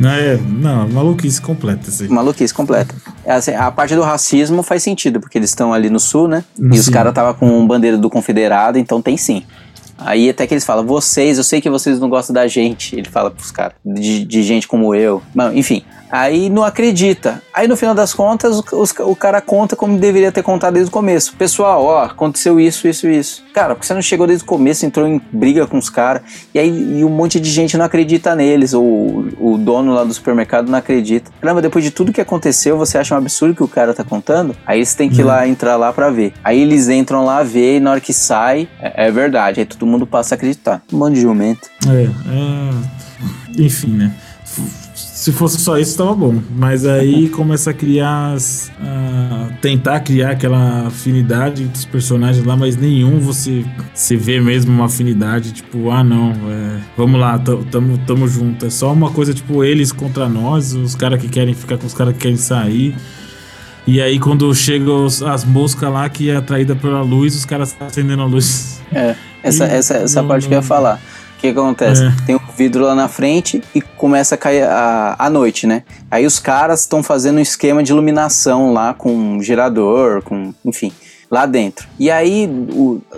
[0.00, 2.08] Não, é, não, maluquice completa, assim.
[2.08, 2.94] Maluquice completa.
[3.24, 6.44] É assim, a parte do racismo faz sentido, porque eles estão ali no sul, né?
[6.58, 6.92] E os Sim.
[6.92, 9.44] caras tava com bandeira do confederado, então tem sim.
[10.04, 12.96] Aí até que eles falam, vocês, eu sei que vocês não gostam da gente.
[12.96, 15.22] Ele fala pros caras, de, de gente como eu.
[15.34, 17.42] Mano, enfim, aí não acredita.
[17.54, 20.90] Aí no final das contas, o, os- o cara conta como deveria ter contado desde
[20.90, 21.34] o começo.
[21.36, 23.42] Pessoal, ó, aconteceu isso, isso, isso.
[23.54, 26.22] Cara, porque você não chegou desde o começo, entrou em briga com os caras.
[26.54, 28.74] E aí e um monte de gente não acredita neles.
[28.74, 31.30] Ou o dono lá do supermercado não acredita.
[31.40, 34.54] Caramba, depois de tudo que aconteceu, você acha um absurdo que o cara tá contando?
[34.66, 36.34] Aí eles têm que ir lá entrar lá pra ver.
[36.44, 39.60] Aí eles entram lá, vê, e na hora que sai, é, é verdade.
[39.60, 40.82] Aí todo mundo passa a acreditar.
[40.92, 41.70] Um monte de jumento.
[41.88, 44.12] É, é, enfim, né?
[45.22, 46.42] Se fosse só isso, tava bom.
[46.56, 48.32] Mas aí começa a criar.
[48.32, 53.64] as- a tentar criar aquela afinidade entre os personagens lá, mas nenhum você,
[53.94, 58.66] você vê mesmo uma afinidade, tipo, ah não, é, vamos lá, tamo, tamo, junto.
[58.66, 61.94] É só uma coisa, tipo, eles contra nós, os caras que querem ficar com os
[61.94, 62.96] caras que querem sair.
[63.86, 68.22] E aí, quando chegam as moscas lá que é atraída pela luz, os caras acendendo
[68.22, 68.80] a luz.
[68.92, 70.66] É, essa, Ih, essa, essa não, parte que eu ia não.
[70.66, 71.00] falar.
[71.42, 72.04] O que que acontece?
[72.04, 72.12] É.
[72.24, 75.82] Tem um vidro lá na frente e começa a cair a, a noite, né?
[76.08, 80.54] Aí os caras estão fazendo um esquema de iluminação lá com um gerador, com.
[80.64, 80.92] enfim,
[81.28, 81.88] lá dentro.
[81.98, 82.48] E aí,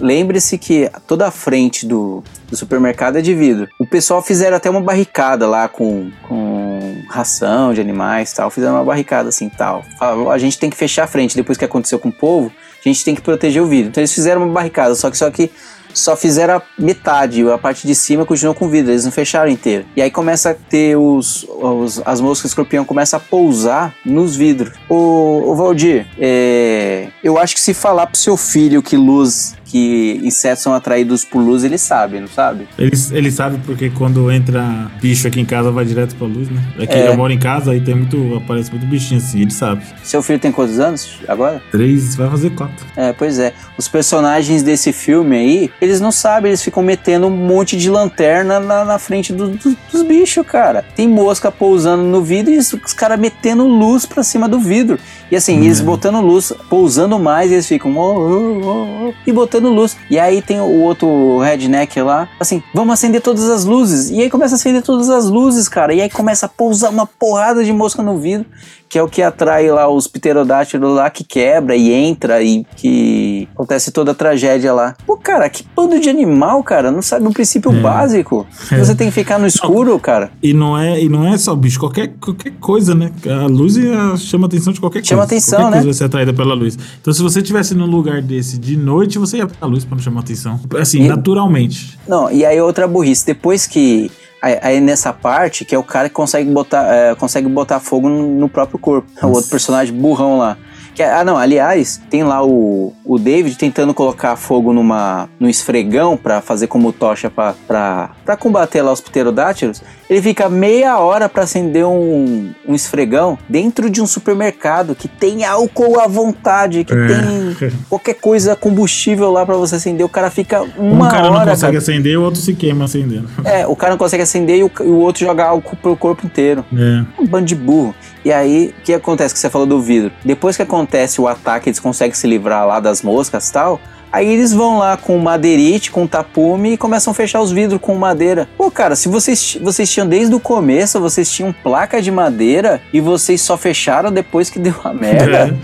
[0.01, 3.69] lembre-se que toda a frente do, do supermercado é de vidro.
[3.79, 8.49] O pessoal fizeram até uma barricada lá com, com ração de animais e tal.
[8.49, 9.85] Fizeram uma barricada assim tal.
[10.33, 11.37] A gente tem que fechar a frente.
[11.37, 12.51] Depois que aconteceu com o povo,
[12.85, 13.91] a gente tem que proteger o vidro.
[13.91, 15.51] Então eles fizeram uma barricada, só que só que
[15.95, 19.85] só fizeram a metade, a parte de cima continuou com vidro, eles não fecharam inteiro.
[19.97, 24.75] E aí começa a ter os, os- as moscas escorpião começam a pousar nos vidros.
[24.89, 30.21] Ô, ô Valdir, é, eu acho que se falar pro seu filho que luz, que
[30.23, 32.69] insetos são atraídos por luz, ele sabe, não sabe?
[32.79, 36.63] Ele, ele sabe porque quando entra bicho aqui em casa vai direto pra luz, né?
[36.81, 37.09] Aqui É.
[37.09, 38.37] eu moro em casa, aí tem muito.
[38.37, 39.83] aparece muito bichinho assim, ele sabe.
[40.05, 41.61] Seu filho tem quantos anos agora?
[41.73, 42.87] Três, vai fazer quatro.
[42.97, 43.53] É, pois é.
[43.77, 48.61] Os personagens desse filme aí, eles não sabem, eles ficam metendo um monte de lanterna
[48.61, 50.85] na, na frente do- do- dos bichos, cara.
[50.95, 55.01] Tem mosca pousando no vidro e os caras metendo luz pra cima do vidro.
[55.31, 59.69] E assim, eles botando luz, pousando mais, eles ficam oh, oh, oh, oh, e botando
[59.69, 59.97] luz.
[60.11, 64.11] E aí tem o outro redneck lá, assim, vamos acender todas as luzes.
[64.11, 65.93] E aí começa a acender todas as luzes, cara.
[65.95, 68.47] E aí começa a pousar uma porrada de mosca no vidro
[68.95, 73.49] que é o que atrai lá os pterodátilos lá, que quebra e entra e que
[73.53, 74.95] acontece toda a tragédia lá.
[75.05, 77.81] Pô, cara, que bando de animal, cara, não sabe o princípio É.
[77.81, 78.47] básico.
[78.71, 80.31] Você tem que ficar no escuro, cara.
[80.41, 83.11] E não é, e não é só bicho, qualquer, qualquer coisa, né?
[83.29, 85.77] A luz é- chama a atenção de qualquer Chama atenção, qualquer né?
[85.77, 86.79] coisa vai ser atraída pela luz.
[87.01, 90.03] Então, se você estivesse num lugar desse de noite, você ia pra luz pra não
[90.03, 90.61] chamar atenção.
[90.79, 91.99] Assim, E- naturalmente.
[92.07, 94.11] Não, e aí outra burrice, depois que
[94.43, 98.49] aí, nessa parte que é o cara que consegue botar é, consegue botar fogo no,
[98.49, 99.09] próprio corpo.
[99.21, 100.59] É o outro personagem burrão lá.
[100.95, 106.17] Que ah, não, aliás, tem lá o, o David tentando colocar fogo numa, num esfregão
[106.17, 109.83] pra fazer como tocha pra combater lá os pterodátilos.
[110.09, 115.45] Ele fica meia hora pra acender um, um esfregão dentro de um supermercado que tem
[115.45, 117.07] álcool à vontade, que É.
[117.07, 117.57] tem
[117.89, 120.05] qualquer coisa combustível lá pra você acender.
[120.07, 121.31] O cara fica uma um cara hora.
[121.31, 121.79] não consegue cara.
[121.79, 123.29] acender, o outro se queima acendendo.
[123.45, 126.25] É, o cara não consegue acender e o, e o outro joga álcool pro corpo
[126.27, 126.65] inteiro.
[126.73, 127.05] É.
[127.23, 127.95] Um bando de burro.
[128.25, 130.11] E aí, o que acontece que você falou do vidro?
[130.25, 133.81] Depois que acontece o ataque, eles conseguem se livrar lá das moscas e tal.
[134.11, 137.97] Aí eles vão lá com madeirite, com tapume e começam a fechar os vidros com
[137.97, 138.49] madeira.
[138.57, 143.01] Pô, cara, se vocês, vocês tinham desde o começo, vocês tinham placa de madeira e
[143.01, 145.59] vocês só fecharam depois que deu a merda.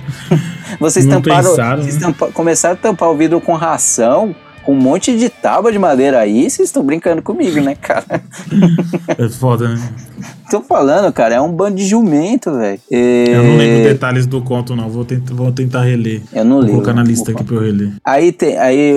[0.80, 2.00] Vocês Não tamparam, pensaram, vocês né?
[2.00, 4.34] tampa- começaram a tampar o vidro com ração,
[4.64, 8.20] com um monte de tábua de madeira aí, vocês estão brincando comigo, né, cara?
[9.16, 9.80] É foda, né?
[10.50, 12.80] Tô falando, cara, é um bando de jumento, velho.
[12.90, 13.24] É...
[13.28, 14.88] Eu não lembro detalhes do conto, não.
[14.88, 16.22] Vou tentar, vou tentar reler.
[16.32, 16.74] Eu não Vou lembro.
[16.74, 17.92] colocar na lista Vou aqui pra eu reler.
[18.04, 18.94] Aí tem, aí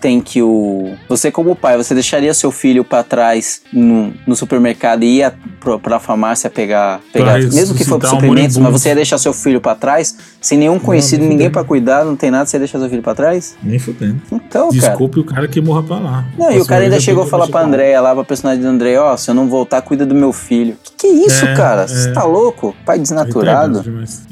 [0.00, 5.02] tem que o você como pai, você deixaria seu filho pra trás no, no supermercado
[5.02, 8.56] e ia pro, pra farmácia pegar, pegar Pra mesmo que for ressuscitar pro um suprimentos,
[8.58, 12.04] mas você ia deixar seu filho pra trás, sem nenhum conhecido, nem ninguém pra cuidar,
[12.04, 13.56] não tem nada, você ia deixar seu filho pra trás?
[13.62, 14.20] Nem fudendo.
[14.30, 14.72] Então, cara.
[14.72, 16.24] Desculpe o cara que morra pra lá.
[16.38, 18.68] Não, e o cara ainda chegou a vou falar pra Andréia lá, pra personagem do
[18.68, 20.76] André, ó, se eu não voltar, cuida do meu filho.
[20.82, 21.82] Que que é isso, É, cara?
[21.82, 21.86] é.
[21.86, 22.74] Você tá louco?
[22.84, 23.82] Pai desnaturado.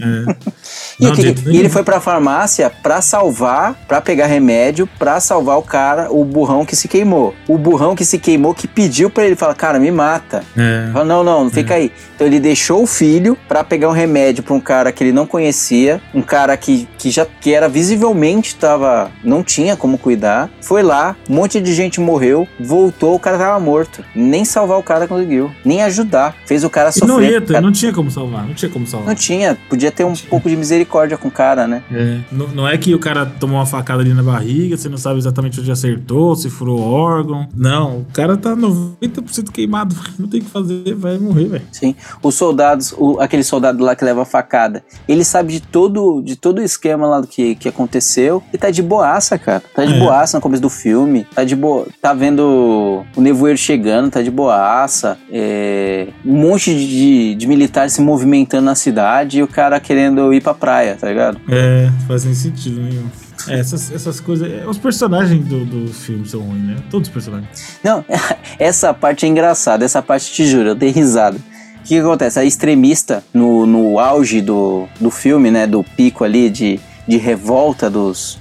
[0.01, 0.37] É.
[1.03, 5.59] E, Não, que- e ele foi pra farmácia pra salvar, pra pegar remédio, pra salvar
[5.59, 7.35] o cara, o burrão que se queimou.
[7.49, 10.45] O burrão que se queimou que pediu pra ele, fala, cara, me mata.
[10.57, 10.91] É.
[10.93, 11.91] Fala, não, não, não fica aí.
[12.15, 15.27] Então ele deixou o filho pra pegar um remédio pra um cara que ele não
[15.27, 20.49] conhecia, um cara que, que já que era visivelmente tava não tinha como cuidar.
[20.61, 24.05] Foi lá, um monte de gente morreu, voltou, o cara tava morto.
[24.15, 26.35] Nem salvar o cara conseguiu, nem ajudar.
[26.47, 27.09] Fez o cara E sofrer.
[27.09, 29.09] não ia Cara, não tinha como salvar, não tinha como salvar.
[29.09, 31.83] não tinha, podia ter um pouco de misericórdia com o cara, né?
[31.91, 34.99] É, não, não é que o cara tomou uma facada ali na barriga, você não
[34.99, 37.49] sabe exatamente onde acertou, se furou o órgão.
[37.57, 41.65] Não, o cara tá 90% queimado, não tem o que fazer, vai morrer, velho.
[41.73, 41.95] Sim.
[42.23, 46.37] Os soldados, o- aquele soldado lá que leva a facada, ele sabe de todo, de
[46.37, 49.63] todo o esquema lá do que, que aconteceu e tá de boaça, cara.
[49.75, 49.99] Tá de É.
[49.99, 51.27] boaça no começo do filme.
[51.35, 51.87] Tá de boa.
[52.01, 55.19] Tá vendo o nevoeiro chegando, tá de boaça.
[55.31, 60.43] É, um monte de, de militares se movimentando na cidade e o cara querendo ir
[60.43, 61.41] pra praia, tá ligado?
[61.49, 63.07] É, faz nem sentido nenhum.
[63.49, 64.51] É, essas, essas coisas.
[64.51, 66.77] é, os personagens do, do filme são ruins, né?
[66.91, 67.49] Todos os personagens.
[67.83, 68.05] Não,
[68.59, 71.37] essa parte é engraçada, essa parte te juro, eu dei risada.
[71.37, 72.39] O que, que acontece?
[72.39, 75.67] A extremista, no, no auge do, do filme, né?
[75.67, 78.39] Do pico ali de, de revolta dos,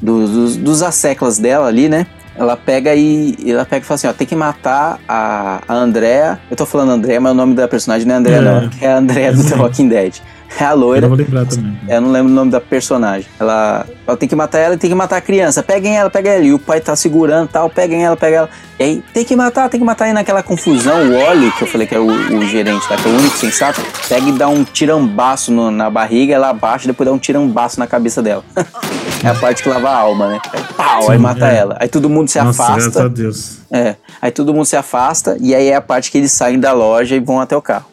[0.00, 2.06] dos, dos, dos asseclas dela ali, né?
[2.36, 6.38] Ela pega e ela pega e fala assim, ó, tem que matar a, a Andrea.
[6.48, 8.40] Eu tô falando Andrea, mas o nome da personagem não é Andrea, É.
[8.42, 8.70] não.
[8.80, 10.14] É a Andrea do The Walking Dead.
[10.60, 11.00] É a Eu loira.
[11.02, 11.78] não vou lembrar também.
[11.88, 13.28] Eu não lembro o nome da personagem.
[13.38, 15.62] Ela, ela tem que matar ela e tem que matar a criança.
[15.62, 16.42] Peguem ela, peguem ela.
[16.44, 18.50] E o pai tá segurando tal, peguem ela, peguem ela.
[18.78, 20.08] E aí, tem que matar, tem que matar.
[20.08, 23.08] E naquela confusão, o Oli, que eu falei que é o, o gerente lá, que
[23.08, 26.88] é o único sensato, pega e dá um tirambaço no- na barriga, ela abaixa e
[26.88, 28.42] depois dá um tirambaço na cabeça dela.
[29.22, 30.40] é a parte que lava a alma, né?
[30.52, 31.56] Aí, pau, aí Sim, mata é.
[31.56, 31.76] ela.
[31.78, 33.08] Aí todo mundo se Nossa, graças a afasta.
[33.08, 33.58] Deus.
[33.70, 33.94] É.
[34.22, 37.14] Aí todo mundo se afasta e aí é a parte que eles saem da loja
[37.14, 37.84] e vão até o carro.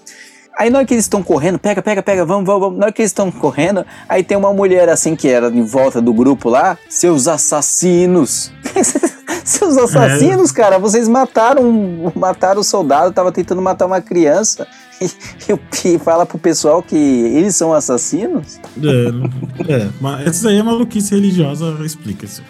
[0.57, 2.79] Aí na hora que eles estão correndo, pega, pega, pega, vamos, vamos, vamos.
[2.79, 6.01] Na hora que eles estão correndo, aí tem uma mulher assim que era em volta
[6.01, 8.51] do grupo lá, seus assassinos.
[9.43, 14.65] seus assassinos, cara, vocês mataram, mataram o soldado, tava tentando matar uma criança.
[15.47, 18.59] E, o Pi fala pro pessoal que eles são assassinos?
[18.81, 22.41] É, é, mas essa aí é maluquice religiosa, explica-se.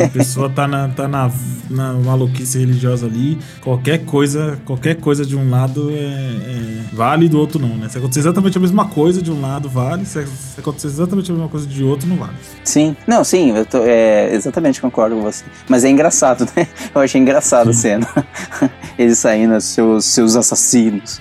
[0.00, 1.30] A pessoa tá, na, tá na,
[1.68, 7.28] na maluquice religiosa ali, qualquer coisa, qualquer coisa de um lado é, é vale e
[7.28, 7.88] do outro não, né?
[7.88, 10.06] Se acontecer exatamente a mesma coisa de um lado, vale.
[10.06, 12.34] Se, se acontecer exatamente a mesma coisa de outro, não vale.
[12.62, 12.96] Sim.
[13.06, 15.44] Não, sim, eu tô, é, exatamente concordo com você.
[15.68, 16.68] Mas é engraçado, né?
[16.94, 18.06] Eu achei engraçado a cena.
[18.96, 21.20] Eles saindo, seus, seus assassinos.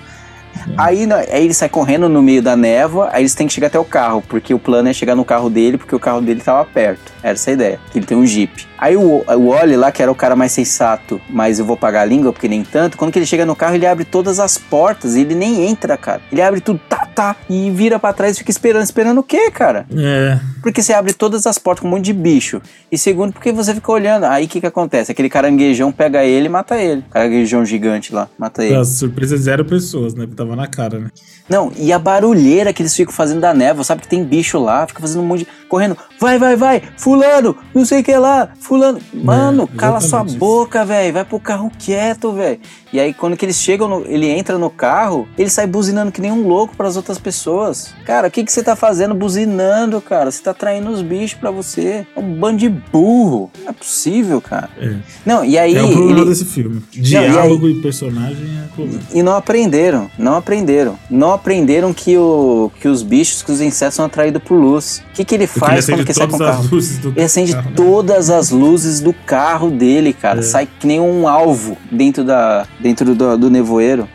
[0.78, 3.68] Aí, né, aí ele sai correndo no meio da névoa, aí eles têm que chegar
[3.68, 6.41] até o carro, porque o plano é chegar no carro dele, porque o carro dele
[6.41, 7.11] tava perto.
[7.22, 8.68] Era essa a ideia, que ele tem um jeep.
[8.78, 12.05] Aí o, o lá, que era o cara mais sensato, mas eu vou pagar a
[12.05, 15.16] língua, porque nem tanto, quando que ele chega no carro, ele abre todas as portas,
[15.16, 16.22] e ele nem entra, cara.
[16.30, 18.84] Ele abre tudo, tá, tá, e vira pra trás e fica esperando.
[18.84, 19.86] Esperando o quê, cara?
[19.95, 22.61] É, Porque você abre todas as portas com um monte de bicho.
[22.91, 24.26] E segundo, porque você fica olhando.
[24.26, 25.11] Aí o que que acontece?
[25.11, 27.05] Aquele caranguejão pega ele e mata ele.
[27.09, 28.76] Caranguejão gigante lá, mata ele.
[28.76, 30.28] a surpresa zero pessoas, né?
[30.28, 31.12] Que tava na cara, né?
[31.49, 34.88] Não, e a barulheira que eles ficam fazendo da névoa, sabe que tem bicho lá,
[34.88, 35.47] fica fazendo um monte de.
[35.68, 38.99] correndo, vai, vai, vai, fulano, não sei o que lá, fulano.
[39.14, 42.60] Mano, cala sua boca, velho, vai pro carro quieto, velho.
[42.93, 46.21] E aí quando que eles chegam, no- ele entra no carro, ele sai buzinando que
[46.21, 47.93] nem um louco pras outras pessoas.
[48.05, 50.29] Cara, o que que você tá fazendo buzinando, cara?
[50.29, 52.05] Você tá traindo os bichos pra você.
[52.15, 53.49] É um bando de burro.
[53.63, 54.69] Não é possível, cara.
[54.79, 54.93] É,
[55.25, 56.81] Não, e aí é o problema ele, desse filme.
[56.95, 58.99] e aí- Diálogo e personagem é problema.
[59.13, 60.97] e não aprenderam, não aprenderam.
[61.09, 65.01] Não aprenderam que, o, que os bichos, que os insetos são atraídos por luz.
[65.09, 66.69] O que, que ele Porque ele faz quando que sai com o as carro?
[67.15, 67.75] Ele acende carro, né?
[67.75, 70.39] todas as luzes do carro dele, cara.
[70.39, 70.43] É.
[70.43, 74.07] Sai que nem um alvo dentro, da, dentro do, do nevoeiro.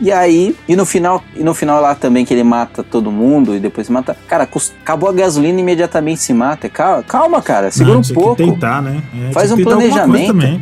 [0.00, 3.56] E aí, e no final, e no final lá também que ele mata todo mundo
[3.56, 4.16] e depois mata.
[4.28, 4.48] Cara,
[4.82, 6.68] acabou a gasolina e imediatamente se mata.
[6.68, 8.36] Calma, calma cara, segura Não, um pouco.
[8.36, 9.02] Que tentar, né?
[9.28, 10.60] É, Faz um planejamento.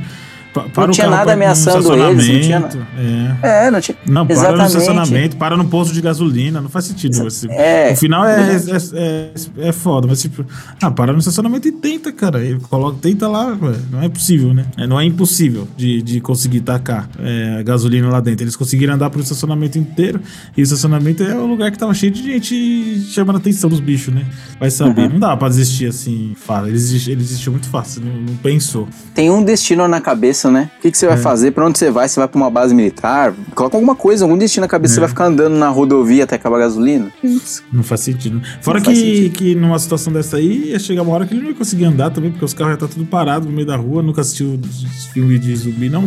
[0.63, 2.87] Para o tinha nada ameaçando eles, não tinha estacionamento,
[3.43, 3.67] É.
[3.67, 3.97] É, não tinha.
[4.07, 4.67] Não, para no Exatamente.
[4.69, 7.27] estacionamento, para no posto de gasolina, não faz sentido.
[7.27, 7.49] Assim.
[7.51, 8.91] é, o final é, verdade.
[8.97, 9.31] é,
[9.63, 10.45] é, é foda, mas tipo,
[10.81, 12.45] ah, para no estacionamento e tenta, cara.
[12.45, 13.57] Ele coloca, tenta lá,
[13.91, 14.67] não é possível, né?
[14.77, 18.45] É, não é impossível de, de conseguir tacar é, gasolina lá dentro.
[18.45, 20.21] Eles conseguiram andar pro estacionamento inteiro,
[20.57, 23.81] e o estacionamento é o lugar que tava cheio de gente chamando a atenção dos
[23.81, 24.25] bichos, né?
[24.59, 25.09] Vai saber, Uhum.
[25.15, 26.67] não dá pra desistir assim, fácil.
[26.67, 28.89] Ele desistiu, ele desistiu muito fácil, não, não pensou.
[29.15, 30.71] Tem um destino na cabeça né?
[30.79, 31.51] O que, que você vai fazer?
[31.51, 32.09] Pra onde você vai?
[32.09, 33.35] Você vai pra uma base militar?
[33.55, 34.95] Coloca alguma coisa, algum destino na cabeça.
[34.95, 37.13] Você vai ficar andando na rodovia até acabar a gasolina?
[37.73, 38.41] Não faz sentido.
[38.61, 39.33] Fora Não que, faz sentido.
[39.33, 42.11] que numa situação dessa aí, ia chegar uma hora que ele não ia conseguir andar
[42.11, 44.03] também, porque os carros já tá tudo parado no meio da rua.
[44.03, 46.05] Nunca assistiu os filmes de zumbi, não?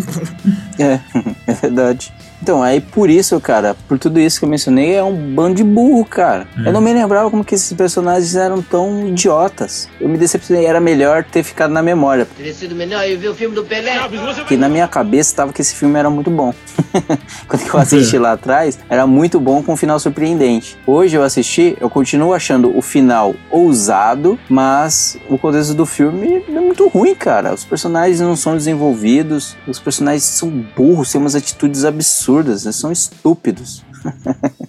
[0.77, 0.99] É,
[1.47, 2.13] é verdade.
[2.41, 5.63] Então, aí por isso, cara, por tudo isso que eu mencionei, é um bando de
[5.63, 6.47] burro, cara.
[6.57, 6.69] É.
[6.69, 9.89] Eu não me lembrava como que esses personagens eram tão idiotas.
[9.99, 12.27] Eu me decepcionei, era melhor ter ficado na memória.
[12.37, 13.99] Teria sido melhor eu ver o filme do Pelé.
[14.35, 16.53] Porque na minha cabeça tava que esse filme era muito bom.
[17.47, 20.77] Quando eu assisti lá atrás, era muito bom com um final surpreendente.
[20.87, 26.59] Hoje eu assisti, eu continuo achando o final ousado, mas o contexto do filme é
[26.59, 27.53] muito ruim, cara.
[27.53, 32.28] Os personagens não são desenvolvidos, os personagens são burros, têm umas atitudes absurdas,
[32.63, 33.83] eles são estúpidos.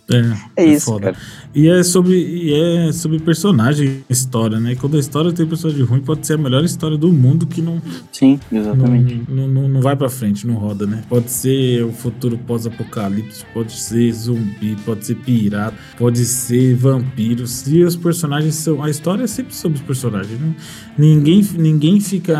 [0.56, 1.12] É, É isso, foda.
[1.12, 1.16] cara.
[1.54, 4.76] E é sobre, e é sobre personagem, história, né?
[4.76, 7.82] Quando a história tem personagem ruim, pode ser a melhor história do mundo que não,
[8.12, 9.22] Sim, exatamente.
[9.28, 11.02] não, não, não vai pra frente, não roda, né?
[11.08, 17.46] Pode ser o futuro pós-apocalipse, pode ser zumbi, pode ser pirata, pode ser vampiro.
[17.46, 18.82] Se os personagens são.
[18.82, 20.54] A história é sempre sobre os personagens, né?
[20.96, 22.38] Ninguém, ninguém fica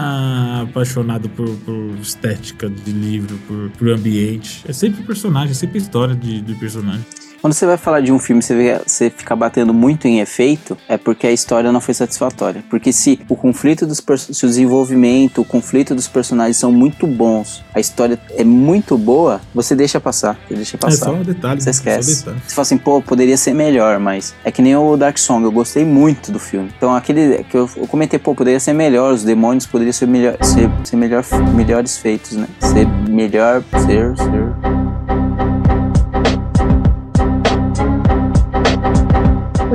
[0.63, 4.63] apaixonado por, por estética de livro, por, por ambiente.
[4.69, 7.05] É sempre personagem, é sempre história de, de personagem.
[7.41, 10.99] Quando você vai falar de um filme, vê, você fica batendo muito em efeito, é
[10.99, 12.62] porque a história não foi satisfatória.
[12.68, 17.64] Porque se o conflito dos se o desenvolvimento, o conflito dos personagens são muito bons,
[17.74, 20.38] a história é muito boa, você deixa passar.
[20.49, 21.07] Você deixa É passar.
[21.07, 22.18] só um detalhe, Você esquece.
[22.24, 22.43] detalhe.
[22.47, 25.53] Você fala assim, pô, poderia ser melhor, mas é que nem o Dark Song, eu
[25.53, 26.70] gostei muito do filme.
[26.76, 30.36] Então aquele que eu, eu comentei, pô, poderia ser melhor, os demônios poderiam ser melhor,
[30.43, 31.24] ser, ser melhor,
[31.55, 32.47] melhores feitos, né?
[32.61, 34.70] Ser melhor, ser, ser.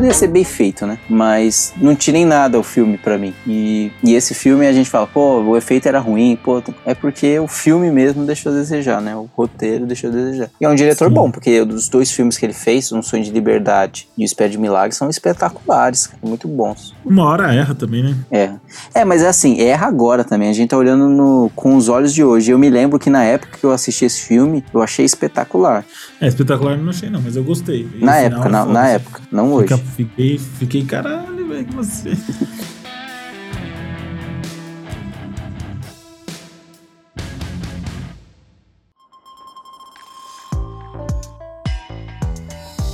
[0.05, 0.99] Poderia ser bem feito, né?
[1.09, 3.33] Mas não tirem nada o filme pra mim.
[3.47, 7.39] E, e esse filme a gente fala, pô, o efeito era ruim, pô, é porque
[7.39, 9.15] o filme mesmo deixou a desejar, né?
[9.15, 10.51] O roteiro deixou a desejar.
[10.61, 11.13] E é um diretor Sim.
[11.15, 14.47] bom, porque os dois filmes que ele fez, Um Sonho de Liberdade e O Espé
[14.47, 16.93] de Milagre, são espetaculares, muito bons.
[17.03, 18.15] Uma hora erra também, né?
[18.29, 18.51] É.
[18.93, 20.49] É, mas é assim, erra agora também.
[20.49, 22.51] A gente tá olhando no- com os olhos de hoje.
[22.51, 25.83] Eu me lembro que na época que eu assisti esse filme, eu achei espetacular.
[26.21, 27.87] É, espetacular eu não achei, não, mas eu gostei.
[27.99, 29.67] E na o época, final, na, época, não hoje.
[29.69, 32.11] Fica- fiquei, fiquei, caralho, velho, que você.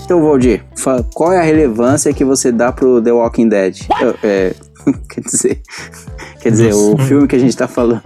[0.05, 0.63] Então, Valdir,
[1.13, 3.77] qual é a relevância que você dá pro The Walking Dead?
[4.01, 4.53] Eu- é,
[5.09, 5.61] quer dizer,
[6.41, 7.03] quer dizer, o Nossa.
[7.05, 8.01] filme que a gente tá falando.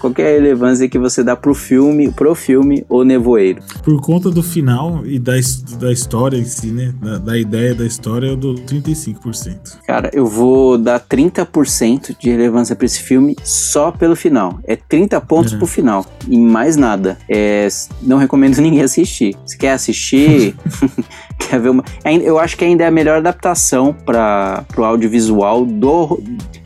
[0.00, 3.62] Qual é a relevância que você dá pro filme, pro filme O Nevoeiro?
[3.84, 5.32] Por conta do final e da,
[5.78, 6.92] da história em si, né?
[7.00, 9.78] Da, da ideia da história, eu dou 35%.
[9.86, 14.58] Cara, eu vou dar 30% de relevância pra esse filme só pelo final.
[14.64, 15.56] É 30 pontos É.
[15.56, 17.18] pro final e mais nada.
[17.28, 17.68] É,
[18.02, 19.36] não recomendo ninguém assistir.
[19.44, 20.54] Se quer assistir,
[21.48, 21.84] quer ver uma.
[22.04, 26.20] ainda- Eu acho que ainda é a melhor adaptação para pro audiovisual do,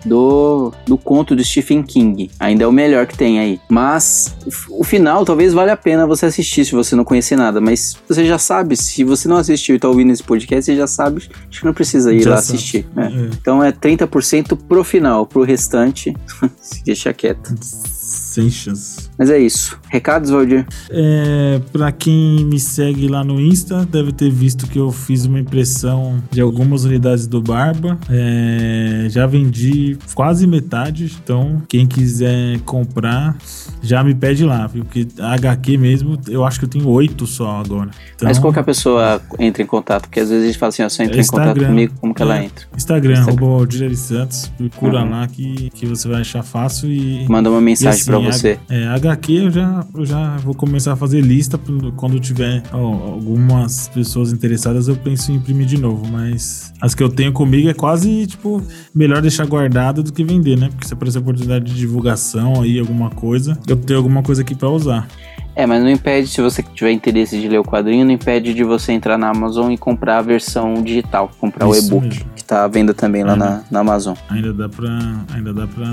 [0.05, 2.31] do, do conto do Stephen King.
[2.39, 3.61] Ainda é o melhor que tem aí.
[3.69, 4.35] Mas
[4.71, 7.61] o, o final talvez valha a pena você assistir se você não conhecer nada.
[7.61, 10.87] Mas você já sabe, se você não assistiu e tá ouvindo esse podcast, você já
[10.87, 11.23] sabe.
[11.49, 12.59] Acho que não precisa ir Já lá sabe.
[12.59, 12.87] assistir.
[12.95, 13.13] né?
[13.15, 13.35] É.
[13.41, 16.15] Então é 30% pro final, pro restante,
[16.61, 17.55] se deixa quieto.
[17.61, 19.04] Sem chance.
[19.17, 19.79] Mas é isso.
[19.89, 20.67] Recados, Valdir?
[20.91, 25.39] É, pra quem me segue lá no Insta, deve ter visto que eu fiz uma
[25.39, 27.97] impressão de algumas unidades do Barba.
[28.11, 33.37] É, já vendi quase metade, então quem quiser comprar,
[33.83, 34.69] já me pede lá?
[34.69, 37.91] Porque a HQ mesmo, eu acho que eu tenho oito só agora.
[38.15, 40.03] Então, Mas qual que a pessoa entra em contato?
[40.09, 42.23] Porque às vezes a gente fala assim, ó, só entra em contato comigo, como que
[42.23, 42.45] ela É.
[42.47, 42.65] entra?
[42.77, 43.41] Instagram, Instagram.
[43.41, 43.97] arroba Aldir L.
[43.97, 45.11] Santos, procura Uhum.
[45.11, 47.27] lá que, que você vai achar fácil e.
[47.29, 48.59] Manda uma mensagem assim, pra a- você.
[48.69, 51.59] É, HQ eu já, eu já vou começar a fazer lista
[51.97, 57.09] quando tiver algumas pessoas interessadas, eu penso em imprimir de novo, mas as que eu
[57.09, 58.63] tenho comigo é quase, tipo,
[58.95, 60.69] melhor deixar guardado do que vender, né?
[60.69, 64.69] Porque se aparecer oportunidade de divulgação aí, alguma coisa, eu tenho alguma coisa aqui pra
[64.69, 65.09] usar.
[65.57, 68.65] É, mas não impede, se você tiver interesse de ler o quadrinho, não impede de
[68.65, 72.25] você entrar na Amazon e comprar a versão digital, comprar o Isso e-book, mesmo.
[72.35, 73.39] que tá à venda também lá Uhum.
[73.39, 74.15] na, na Amazon.
[74.31, 74.99] Ainda dá pra,
[75.33, 75.87] ainda dá pra,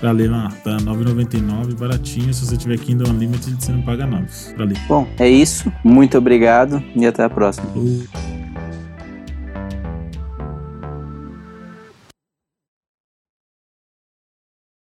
[0.00, 4.06] pra ler lá, tá R$ 9,99, baratinho, se você tiver Kindle Unlimited, você não paga
[4.06, 4.26] nada
[4.56, 4.76] pra ler.
[4.88, 5.72] Bom, é isso.
[5.84, 7.66] Muito obrigado e até a próxima.
[7.68, 8.45] Falou.